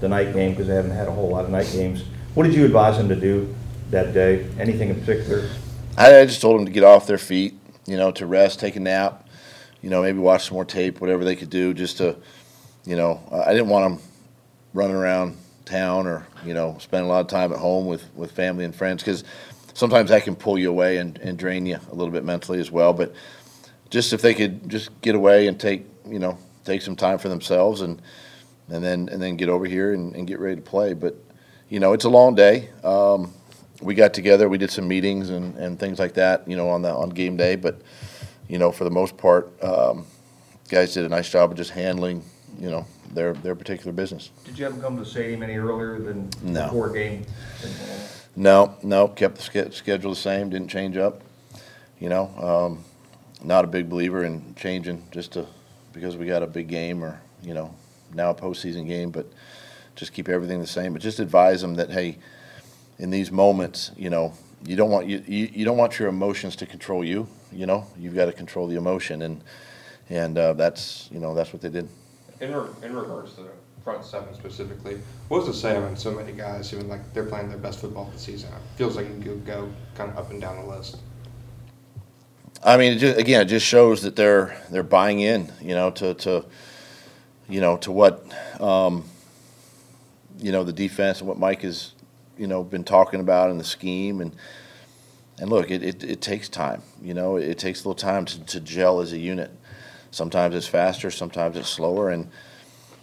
the 0.00 0.08
night 0.08 0.34
game, 0.34 0.50
because 0.50 0.66
they 0.66 0.74
haven't 0.74 0.90
had 0.90 1.08
a 1.08 1.12
whole 1.12 1.30
lot 1.30 1.44
of 1.44 1.50
night 1.50 1.70
games. 1.72 2.04
What 2.34 2.44
did 2.44 2.54
you 2.54 2.66
advise 2.66 2.98
them 2.98 3.08
to 3.08 3.16
do 3.16 3.54
that 3.90 4.12
day? 4.12 4.46
Anything 4.58 4.90
in 4.90 5.00
particular? 5.00 5.48
I, 5.96 6.20
I 6.20 6.26
just 6.26 6.42
told 6.42 6.58
them 6.58 6.66
to 6.66 6.72
get 6.72 6.84
off 6.84 7.06
their 7.06 7.16
feet, 7.16 7.54
you 7.86 7.96
know, 7.96 8.10
to 8.12 8.26
rest, 8.26 8.60
take 8.60 8.76
a 8.76 8.80
nap, 8.80 9.25
you 9.86 9.90
know, 9.90 10.02
maybe 10.02 10.18
watch 10.18 10.46
some 10.48 10.54
more 10.54 10.64
tape, 10.64 11.00
whatever 11.00 11.24
they 11.24 11.36
could 11.36 11.48
do, 11.48 11.72
just 11.72 11.98
to, 11.98 12.16
you 12.84 12.96
know, 12.96 13.22
I 13.30 13.52
didn't 13.52 13.68
want 13.68 13.88
them 13.88 14.08
running 14.74 14.96
around 14.96 15.36
town 15.64 16.08
or 16.08 16.26
you 16.44 16.54
know 16.54 16.76
spending 16.80 17.08
a 17.08 17.12
lot 17.12 17.20
of 17.20 17.28
time 17.28 17.52
at 17.52 17.58
home 17.60 17.86
with 17.86 18.02
with 18.16 18.32
family 18.32 18.64
and 18.64 18.74
friends 18.74 19.00
because 19.00 19.22
sometimes 19.74 20.10
that 20.10 20.24
can 20.24 20.34
pull 20.34 20.58
you 20.58 20.70
away 20.70 20.96
and, 20.96 21.18
and 21.18 21.38
drain 21.38 21.66
you 21.66 21.78
a 21.92 21.94
little 21.94 22.10
bit 22.10 22.24
mentally 22.24 22.58
as 22.58 22.68
well. 22.68 22.92
But 22.92 23.14
just 23.88 24.12
if 24.12 24.22
they 24.22 24.34
could 24.34 24.68
just 24.68 24.90
get 25.02 25.14
away 25.14 25.46
and 25.46 25.58
take 25.58 25.86
you 26.04 26.18
know 26.18 26.36
take 26.64 26.82
some 26.82 26.96
time 26.96 27.18
for 27.18 27.28
themselves 27.28 27.80
and 27.80 28.02
and 28.68 28.82
then 28.82 29.08
and 29.08 29.22
then 29.22 29.36
get 29.36 29.48
over 29.48 29.66
here 29.66 29.94
and, 29.94 30.16
and 30.16 30.26
get 30.26 30.40
ready 30.40 30.56
to 30.56 30.62
play. 30.62 30.94
But 30.94 31.14
you 31.68 31.78
know 31.78 31.92
it's 31.92 32.06
a 32.06 32.10
long 32.10 32.34
day. 32.34 32.70
Um, 32.82 33.32
we 33.80 33.94
got 33.94 34.14
together, 34.14 34.48
we 34.48 34.58
did 34.58 34.72
some 34.72 34.88
meetings 34.88 35.30
and, 35.30 35.54
and 35.56 35.78
things 35.78 36.00
like 36.00 36.14
that, 36.14 36.48
you 36.48 36.56
know, 36.56 36.70
on 36.70 36.82
the 36.82 36.92
on 36.92 37.10
game 37.10 37.36
day. 37.36 37.54
But 37.54 37.80
you 38.48 38.58
know, 38.58 38.72
for 38.72 38.84
the 38.84 38.90
most 38.90 39.16
part, 39.16 39.50
um, 39.62 40.06
guys 40.68 40.94
did 40.94 41.04
a 41.04 41.08
nice 41.08 41.28
job 41.28 41.50
of 41.50 41.56
just 41.56 41.70
handling, 41.70 42.22
you 42.58 42.70
know, 42.70 42.86
their 43.12 43.32
their 43.34 43.54
particular 43.54 43.92
business. 43.92 44.30
Did 44.44 44.58
you 44.58 44.64
have 44.64 44.74
them 44.74 44.82
come 44.82 44.96
to 44.96 45.04
the 45.04 45.08
stadium 45.08 45.42
any 45.42 45.56
earlier 45.56 45.98
than 45.98 46.30
No. 46.42 46.64
before 46.64 46.90
game? 46.90 47.24
No, 48.34 48.76
no, 48.82 49.08
kept 49.08 49.36
the 49.38 49.70
schedule 49.72 50.10
the 50.10 50.16
same, 50.16 50.50
didn't 50.50 50.68
change 50.68 50.96
up. 50.96 51.22
You 51.98 52.10
know, 52.10 52.26
um, 52.38 52.84
not 53.42 53.64
a 53.64 53.68
big 53.68 53.88
believer 53.88 54.24
in 54.24 54.54
changing 54.56 55.02
just 55.10 55.32
to 55.32 55.46
because 55.92 56.16
we 56.16 56.26
got 56.26 56.42
a 56.42 56.46
big 56.46 56.68
game 56.68 57.02
or 57.02 57.18
you 57.42 57.54
know 57.54 57.74
now 58.14 58.30
a 58.30 58.34
postseason 58.34 58.86
game, 58.86 59.10
but 59.10 59.26
just 59.94 60.12
keep 60.12 60.28
everything 60.28 60.60
the 60.60 60.66
same. 60.66 60.92
But 60.92 61.00
just 61.00 61.18
advise 61.20 61.62
them 61.62 61.76
that 61.76 61.90
hey, 61.90 62.18
in 62.98 63.10
these 63.10 63.32
moments, 63.32 63.92
you 63.96 64.10
know, 64.10 64.34
you 64.64 64.76
don't 64.76 64.90
want 64.90 65.06
you, 65.06 65.22
you, 65.26 65.48
you 65.52 65.64
don't 65.64 65.76
want 65.76 65.98
your 65.98 66.08
emotions 66.08 66.56
to 66.56 66.66
control 66.66 67.04
you. 67.04 67.28
You 67.52 67.66
know, 67.66 67.86
you've 67.98 68.14
got 68.14 68.26
to 68.26 68.32
control 68.32 68.66
the 68.66 68.76
emotion, 68.76 69.22
and 69.22 69.42
and 70.10 70.38
uh, 70.38 70.52
that's 70.54 71.08
you 71.12 71.20
know 71.20 71.34
that's 71.34 71.52
what 71.52 71.62
they 71.62 71.68
did. 71.68 71.88
In, 72.40 72.54
re- 72.54 72.68
in 72.82 72.94
regards 72.94 73.34
to 73.34 73.42
the 73.42 73.50
front 73.82 74.04
seven 74.04 74.34
specifically, 74.34 75.00
what 75.28 75.40
does 75.40 75.56
it 75.56 75.60
say 75.60 75.94
so 75.94 76.10
many 76.10 76.32
guys 76.32 76.70
who 76.70 76.78
like 76.80 77.12
they're 77.14 77.26
playing 77.26 77.48
their 77.48 77.58
best 77.58 77.80
football 77.80 78.06
of 78.06 78.12
the 78.12 78.18
season? 78.18 78.50
It 78.52 78.76
feels 78.76 78.96
like 78.96 79.08
you 79.08 79.22
could 79.22 79.46
go 79.46 79.70
kind 79.94 80.10
of 80.10 80.18
up 80.18 80.30
and 80.30 80.40
down 80.40 80.56
the 80.56 80.74
list. 80.74 80.98
I 82.64 82.76
mean, 82.76 82.94
it 82.94 82.98
just, 82.98 83.18
again, 83.18 83.42
it 83.42 83.44
just 83.46 83.66
shows 83.66 84.02
that 84.02 84.16
they're 84.16 84.60
they're 84.70 84.82
buying 84.82 85.20
in, 85.20 85.52
you 85.60 85.74
know, 85.74 85.90
to 85.92 86.14
to 86.14 86.44
you 87.48 87.60
know 87.60 87.76
to 87.78 87.92
what 87.92 88.24
um, 88.60 89.04
you 90.38 90.52
know 90.52 90.64
the 90.64 90.72
defense 90.72 91.20
and 91.20 91.28
what 91.28 91.38
Mike 91.38 91.62
has 91.62 91.92
you 92.38 92.46
know 92.46 92.62
been 92.62 92.84
talking 92.84 93.20
about 93.20 93.50
in 93.50 93.58
the 93.58 93.64
scheme 93.64 94.20
and 94.20 94.34
and 95.38 95.50
look, 95.50 95.70
it, 95.70 95.82
it, 95.82 96.02
it 96.02 96.20
takes 96.20 96.48
time, 96.48 96.82
you 97.02 97.12
know, 97.12 97.36
it, 97.36 97.58
takes 97.58 97.84
a 97.84 97.88
little 97.88 97.94
time 97.94 98.24
to, 98.24 98.44
to 98.44 98.60
gel 98.60 99.00
as 99.00 99.12
a 99.12 99.18
unit. 99.18 99.50
Sometimes 100.10 100.54
it's 100.54 100.66
faster, 100.66 101.10
sometimes 101.10 101.56
it's 101.56 101.68
slower, 101.68 102.08
and 102.10 102.30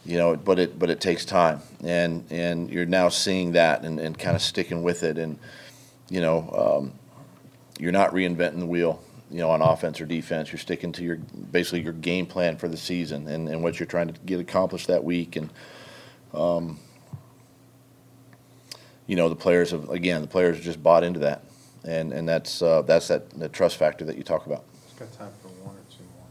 you 0.03 0.17
know, 0.17 0.35
but 0.35 0.57
it 0.57 0.79
but 0.79 0.89
it 0.89 0.99
takes 0.99 1.25
time, 1.25 1.61
and 1.83 2.25
and 2.31 2.69
you're 2.71 2.87
now 2.87 3.09
seeing 3.09 3.51
that 3.51 3.83
and, 3.83 3.99
and 3.99 4.17
kind 4.17 4.35
of 4.35 4.41
sticking 4.41 4.81
with 4.81 5.03
it, 5.03 5.17
and 5.19 5.37
you 6.09 6.21
know, 6.21 6.81
um, 6.81 6.93
you're 7.79 7.91
not 7.91 8.11
reinventing 8.11 8.59
the 8.59 8.65
wheel, 8.65 8.99
you 9.29 9.37
know, 9.37 9.51
on 9.51 9.61
offense 9.61 10.01
or 10.01 10.05
defense. 10.07 10.51
You're 10.51 10.59
sticking 10.59 10.91
to 10.93 11.03
your 11.03 11.17
basically 11.17 11.81
your 11.81 11.93
game 11.93 12.25
plan 12.25 12.57
for 12.57 12.67
the 12.67 12.77
season 12.77 13.27
and, 13.27 13.47
and 13.47 13.61
what 13.61 13.79
you're 13.79 13.87
trying 13.87 14.07
to 14.07 14.19
get 14.21 14.39
accomplished 14.39 14.87
that 14.87 15.03
week. 15.03 15.35
And 15.35 15.51
um, 16.33 16.79
you 19.07 19.15
know, 19.15 19.29
the 19.29 19.35
players 19.35 19.71
have 19.71 19.89
again, 19.89 20.21
the 20.21 20.27
players 20.27 20.57
have 20.57 20.65
just 20.65 20.81
bought 20.81 21.03
into 21.03 21.19
that, 21.19 21.43
and 21.83 22.13
and 22.13 22.27
that's 22.27 22.61
uh, 22.61 22.81
that's 22.83 23.07
that 23.09 23.29
the 23.31 23.49
trust 23.49 23.77
factor 23.77 24.05
that 24.05 24.17
you 24.17 24.23
talk 24.23 24.45
about. 24.45 24.63
It's 24.85 24.93
got 24.99 25.11
time 25.13 25.33
for 25.41 25.47
one 25.65 25.75
or 25.75 25.81
two 25.89 26.03
more. 26.15 26.25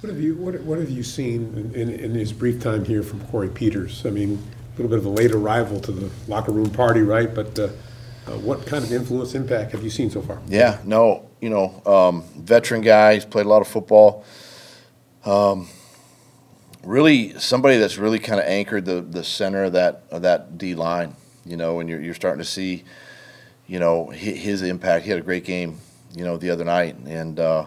What 0.00 0.12
have 0.12 0.20
you, 0.22 0.36
what, 0.36 0.60
what 0.62 0.78
have 0.78 0.90
you 0.90 1.02
seen 1.02 1.72
in, 1.74 1.88
in, 1.88 1.90
in 1.90 2.14
his 2.14 2.32
brief 2.32 2.60
time 2.60 2.84
here 2.84 3.02
from 3.02 3.20
Corey 3.26 3.48
Peters? 3.48 4.04
I 4.04 4.10
mean, 4.10 4.42
a 4.74 4.76
little 4.76 4.88
bit 4.88 4.98
of 4.98 5.06
a 5.06 5.08
late 5.08 5.32
arrival 5.32 5.80
to 5.80 5.92
the 5.92 6.10
locker 6.28 6.52
room 6.52 6.70
party, 6.70 7.02
right? 7.02 7.32
But, 7.34 7.58
uh, 7.58 7.68
uh, 8.26 8.32
what 8.38 8.64
kind 8.66 8.84
of 8.84 8.92
influence, 8.92 9.34
impact 9.34 9.72
have 9.72 9.82
you 9.82 9.90
seen 9.90 10.10
so 10.10 10.22
far? 10.22 10.40
Yeah, 10.46 10.78
no, 10.84 11.28
you 11.40 11.50
know, 11.50 11.82
um, 11.84 12.22
veteran 12.36 12.80
guy. 12.80 13.14
He's 13.14 13.24
played 13.24 13.46
a 13.46 13.48
lot 13.48 13.62
of 13.62 13.68
football. 13.68 14.24
Um, 15.24 15.68
really, 16.84 17.38
somebody 17.38 17.78
that's 17.78 17.98
really 17.98 18.18
kind 18.18 18.38
of 18.40 18.46
anchored 18.46 18.84
the, 18.84 19.00
the 19.00 19.24
center 19.24 19.64
of 19.64 19.72
that 19.72 20.04
of 20.10 20.22
that 20.22 20.56
D 20.56 20.74
line. 20.74 21.16
You 21.44 21.56
know, 21.56 21.80
and 21.80 21.88
you're 21.88 22.00
you're 22.00 22.14
starting 22.14 22.42
to 22.42 22.48
see, 22.48 22.84
you 23.66 23.78
know, 23.78 24.10
his, 24.10 24.62
impact. 24.62 25.04
He 25.04 25.10
had 25.10 25.18
a 25.18 25.22
great 25.22 25.44
game, 25.44 25.78
you 26.14 26.24
know, 26.24 26.36
the 26.36 26.50
other 26.50 26.64
night, 26.64 26.96
and 27.06 27.38
uh, 27.40 27.66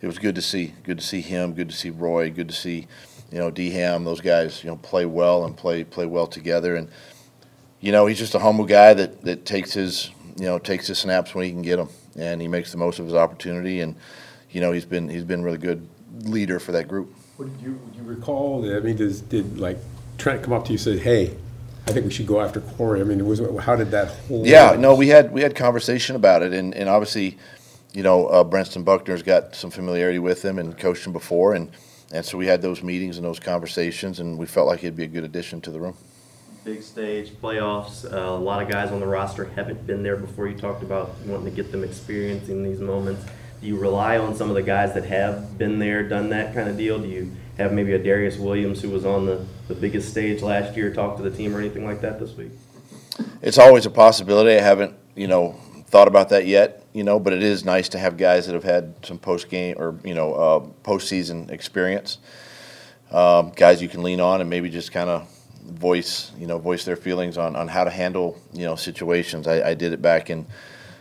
it 0.00 0.06
was 0.06 0.18
good 0.18 0.34
to 0.34 0.42
see. 0.42 0.74
Good 0.84 0.98
to 0.98 1.04
see 1.04 1.20
him. 1.20 1.54
Good 1.54 1.70
to 1.70 1.76
see 1.76 1.90
Roy. 1.90 2.30
Good 2.30 2.48
to 2.48 2.54
see, 2.54 2.86
you 3.32 3.38
know, 3.38 3.50
Ham. 3.56 4.04
Those 4.04 4.20
guys, 4.20 4.62
you 4.62 4.70
know, 4.70 4.76
play 4.76 5.06
well 5.06 5.44
and 5.44 5.56
play 5.56 5.84
play 5.84 6.06
well 6.06 6.26
together. 6.26 6.76
And 6.76 6.88
you 7.80 7.92
know, 7.92 8.06
he's 8.06 8.18
just 8.18 8.34
a 8.34 8.38
humble 8.38 8.64
guy 8.64 8.94
that, 8.94 9.22
that 9.22 9.44
takes 9.44 9.72
his, 9.72 10.10
you 10.36 10.44
know, 10.46 10.58
takes 10.58 10.86
his 10.86 10.98
snaps 10.98 11.34
when 11.34 11.44
he 11.44 11.50
can 11.50 11.62
get 11.62 11.76
them, 11.76 11.88
and 12.16 12.40
he 12.40 12.48
makes 12.48 12.72
the 12.72 12.78
most 12.78 12.98
of 12.98 13.06
his 13.06 13.14
opportunity. 13.14 13.80
And 13.80 13.96
you 14.50 14.60
know, 14.60 14.72
he's 14.72 14.84
been 14.84 15.08
he's 15.08 15.24
been 15.24 15.42
really 15.42 15.58
good 15.58 15.88
leader 16.24 16.58
for 16.58 16.72
that 16.72 16.88
group. 16.88 17.14
What 17.36 17.54
did 17.56 17.66
you, 17.66 17.80
you 17.94 18.02
recall, 18.02 18.64
I 18.74 18.80
mean, 18.80 18.96
does, 18.96 19.20
did 19.20 19.58
like 19.58 19.78
Trent 20.16 20.42
come 20.42 20.54
up 20.54 20.64
to 20.64 20.72
you 20.72 20.78
and 20.78 20.80
say, 20.80 20.96
hey, 20.98 21.36
I 21.88 21.92
think 21.92 22.04
we 22.04 22.12
should 22.12 22.26
go 22.26 22.40
after 22.40 22.60
Corey? 22.60 23.00
I 23.00 23.04
mean, 23.04 23.24
was, 23.26 23.40
how 23.60 23.76
did 23.76 23.92
that 23.92 24.08
whole? 24.26 24.46
Yeah, 24.46 24.74
no, 24.78 24.94
we 24.94 25.08
had 25.08 25.32
we 25.32 25.40
had 25.42 25.54
conversation 25.54 26.16
about 26.16 26.42
it, 26.42 26.52
and, 26.52 26.74
and 26.74 26.88
obviously, 26.88 27.38
you 27.92 28.02
know, 28.02 28.26
uh, 28.26 28.42
Brentson 28.42 28.84
Buckner's 28.84 29.22
got 29.22 29.54
some 29.54 29.70
familiarity 29.70 30.18
with 30.18 30.44
him 30.44 30.58
and 30.58 30.76
coached 30.76 31.06
him 31.06 31.12
before, 31.12 31.54
and 31.54 31.70
and 32.12 32.24
so 32.24 32.38
we 32.38 32.46
had 32.46 32.60
those 32.60 32.82
meetings 32.82 33.18
and 33.18 33.24
those 33.24 33.38
conversations, 33.38 34.18
and 34.18 34.36
we 34.36 34.46
felt 34.46 34.66
like 34.66 34.80
he'd 34.80 34.96
be 34.96 35.04
a 35.04 35.08
good 35.08 35.24
addition 35.24 35.60
to 35.60 35.70
the 35.70 35.80
room. 35.80 35.96
big 36.64 36.82
stage, 36.82 37.30
playoffs. 37.40 38.04
Uh, 38.04 38.16
a 38.16 38.36
lot 38.36 38.60
of 38.60 38.68
guys 38.68 38.90
on 38.90 38.98
the 38.98 39.06
roster 39.06 39.44
haven't 39.44 39.86
been 39.86 40.02
there 40.02 40.16
before. 40.16 40.48
You 40.48 40.58
talked 40.58 40.82
about 40.82 41.16
wanting 41.24 41.44
to 41.44 41.50
get 41.52 41.70
them 41.70 41.84
experiencing 41.84 42.64
these 42.64 42.80
moments. 42.80 43.24
Do 43.60 43.68
you 43.68 43.78
rely 43.78 44.18
on 44.18 44.34
some 44.34 44.48
of 44.48 44.56
the 44.56 44.62
guys 44.62 44.92
that 44.94 45.04
have 45.04 45.56
been 45.56 45.78
there, 45.78 46.06
done 46.08 46.30
that 46.30 46.52
kind 46.52 46.68
of 46.68 46.76
deal? 46.76 46.98
Do 46.98 47.06
you 47.06 47.30
have 47.58 47.72
maybe 47.72 47.92
a 47.92 47.98
Darious 47.98 48.38
Williams 48.38 48.82
who 48.82 48.90
was 48.90 49.06
on 49.06 49.26
the, 49.26 49.46
the 49.68 49.74
biggest 49.74 50.10
stage 50.10 50.42
last 50.42 50.76
year 50.76 50.92
talk 50.92 51.16
to 51.16 51.22
the 51.22 51.30
team 51.30 51.54
or 51.54 51.60
anything 51.60 51.84
like 51.84 52.00
that 52.00 52.20
this 52.20 52.36
week? 52.36 52.52
It's 53.42 53.58
always 53.58 53.86
a 53.86 53.90
possibility. 53.90 54.56
I 54.56 54.62
haven't, 54.62 54.94
you 55.14 55.26
know, 55.26 55.52
thought 55.86 56.08
about 56.08 56.28
that 56.30 56.46
yet, 56.46 56.84
you 56.92 57.04
know, 57.04 57.18
but 57.18 57.32
it 57.32 57.42
is 57.42 57.64
nice 57.64 57.88
to 57.90 57.98
have 57.98 58.16
guys 58.16 58.46
that 58.46 58.54
have 58.54 58.64
had 58.64 58.94
some 59.04 59.18
post 59.18 59.48
game 59.48 59.76
or, 59.78 59.98
you 60.04 60.14
know, 60.14 60.34
uh, 60.34 60.60
postseason 60.84 61.50
experience. 61.50 62.18
Um, 63.10 63.52
guys 63.54 63.80
you 63.80 63.88
can 63.88 64.02
lean 64.02 64.20
on 64.20 64.40
and 64.40 64.50
maybe 64.50 64.68
just 64.68 64.92
kind 64.92 65.08
of 65.08 65.28
voice, 65.64 66.32
you 66.38 66.46
know, 66.46 66.58
voice 66.58 66.84
their 66.84 66.96
feelings 66.96 67.38
on, 67.38 67.56
on 67.56 67.68
how 67.68 67.84
to 67.84 67.90
handle, 67.90 68.40
you 68.52 68.64
know, 68.64 68.76
situations. 68.76 69.46
I, 69.46 69.70
I 69.70 69.74
did 69.74 69.92
it 69.92 70.02
back 70.02 70.28
in, 70.30 70.46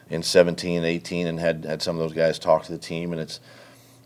in 0.10 0.22
17 0.24 0.84
18 0.84 1.28
and 1.28 1.40
had, 1.40 1.66
had 1.66 1.82
some 1.82 1.96
of 1.98 2.02
those 2.04 2.14
guys 2.14 2.38
talk 2.40 2.64
to 2.66 2.72
the 2.72 2.78
team. 2.78 3.12
And 3.12 3.22
it's 3.22 3.40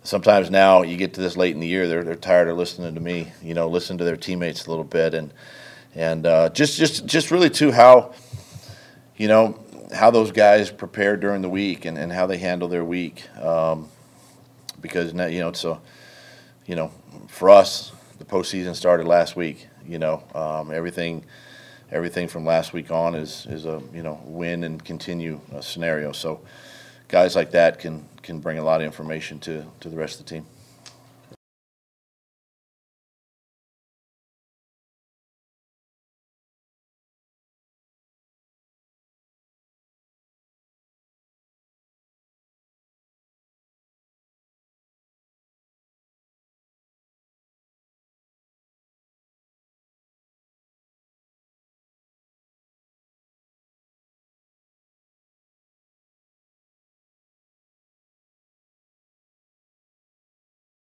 sometimes 0.10 0.50
now 0.50 0.82
you 0.82 0.98
get 0.98 1.14
to 1.14 1.22
this 1.22 1.38
late 1.38 1.54
in 1.54 1.60
the 1.60 1.68
year, 1.68 1.88
they're, 1.88 2.04
they're 2.04 2.16
tired 2.16 2.48
of 2.48 2.58
listening 2.58 2.96
to 2.96 3.00
me, 3.00 3.32
you 3.44 3.54
know, 3.54 3.70
listen 3.70 3.96
to 4.00 4.04
their 4.04 4.18
teammates 4.18 4.66
a 4.66 4.70
little 4.72 4.84
bit. 4.84 5.14
And, 5.14 5.32
and 5.94 6.26
uh, 6.26 6.50
just, 6.50 6.80
just, 6.80 7.06
just 7.06 7.30
really 7.30 7.52
too 7.52 7.72
how, 7.72 8.16
you 9.18 9.28
know, 9.28 9.60
how 9.94 10.10
those 10.10 10.32
guys 10.32 10.72
prepare 10.72 11.16
during 11.16 11.44
the 11.44 11.50
week 11.50 11.86
and, 11.86 11.96
and 11.96 12.12
how 12.12 12.26
they 12.26 12.40
handle 12.40 12.68
their 12.68 12.84
week. 12.84 13.30
Um, 13.38 13.88
because 14.82 15.14
now, 15.14 15.28
you 15.28 15.42
know, 15.42 15.50
a, 15.50 15.80
you 16.66 16.76
know, 16.76 16.92
for 17.28 17.52
us, 17.52 17.92
the 18.18 18.26
postseason 18.26 18.76
started 18.76 19.06
last 19.06 19.36
week. 19.36 19.68
You 19.88 20.00
know, 20.00 20.24
um, 20.34 20.72
everything, 20.72 21.24
everything 21.92 22.28
from 22.28 22.46
last 22.46 22.74
week 22.74 22.90
on 22.92 23.14
is 23.14 23.46
is 23.50 23.66
a 23.66 23.82
you 23.94 24.04
know 24.04 24.22
win 24.24 24.64
and 24.64 24.84
continue 24.84 25.42
uh 25.54 25.62
scenario. 25.62 26.12
So, 26.12 26.42
guys 27.08 27.36
like 27.36 27.52
that 27.52 27.80
can 27.80 28.08
can 28.22 28.40
bring 28.40 28.58
a 28.58 28.64
lot 28.64 28.82
of 28.82 28.86
information 28.86 29.40
to 29.40 29.66
to 29.80 29.90
the 29.90 29.98
rest 29.98 30.20
of 30.20 30.26
the 30.26 30.30
team. 30.30 30.46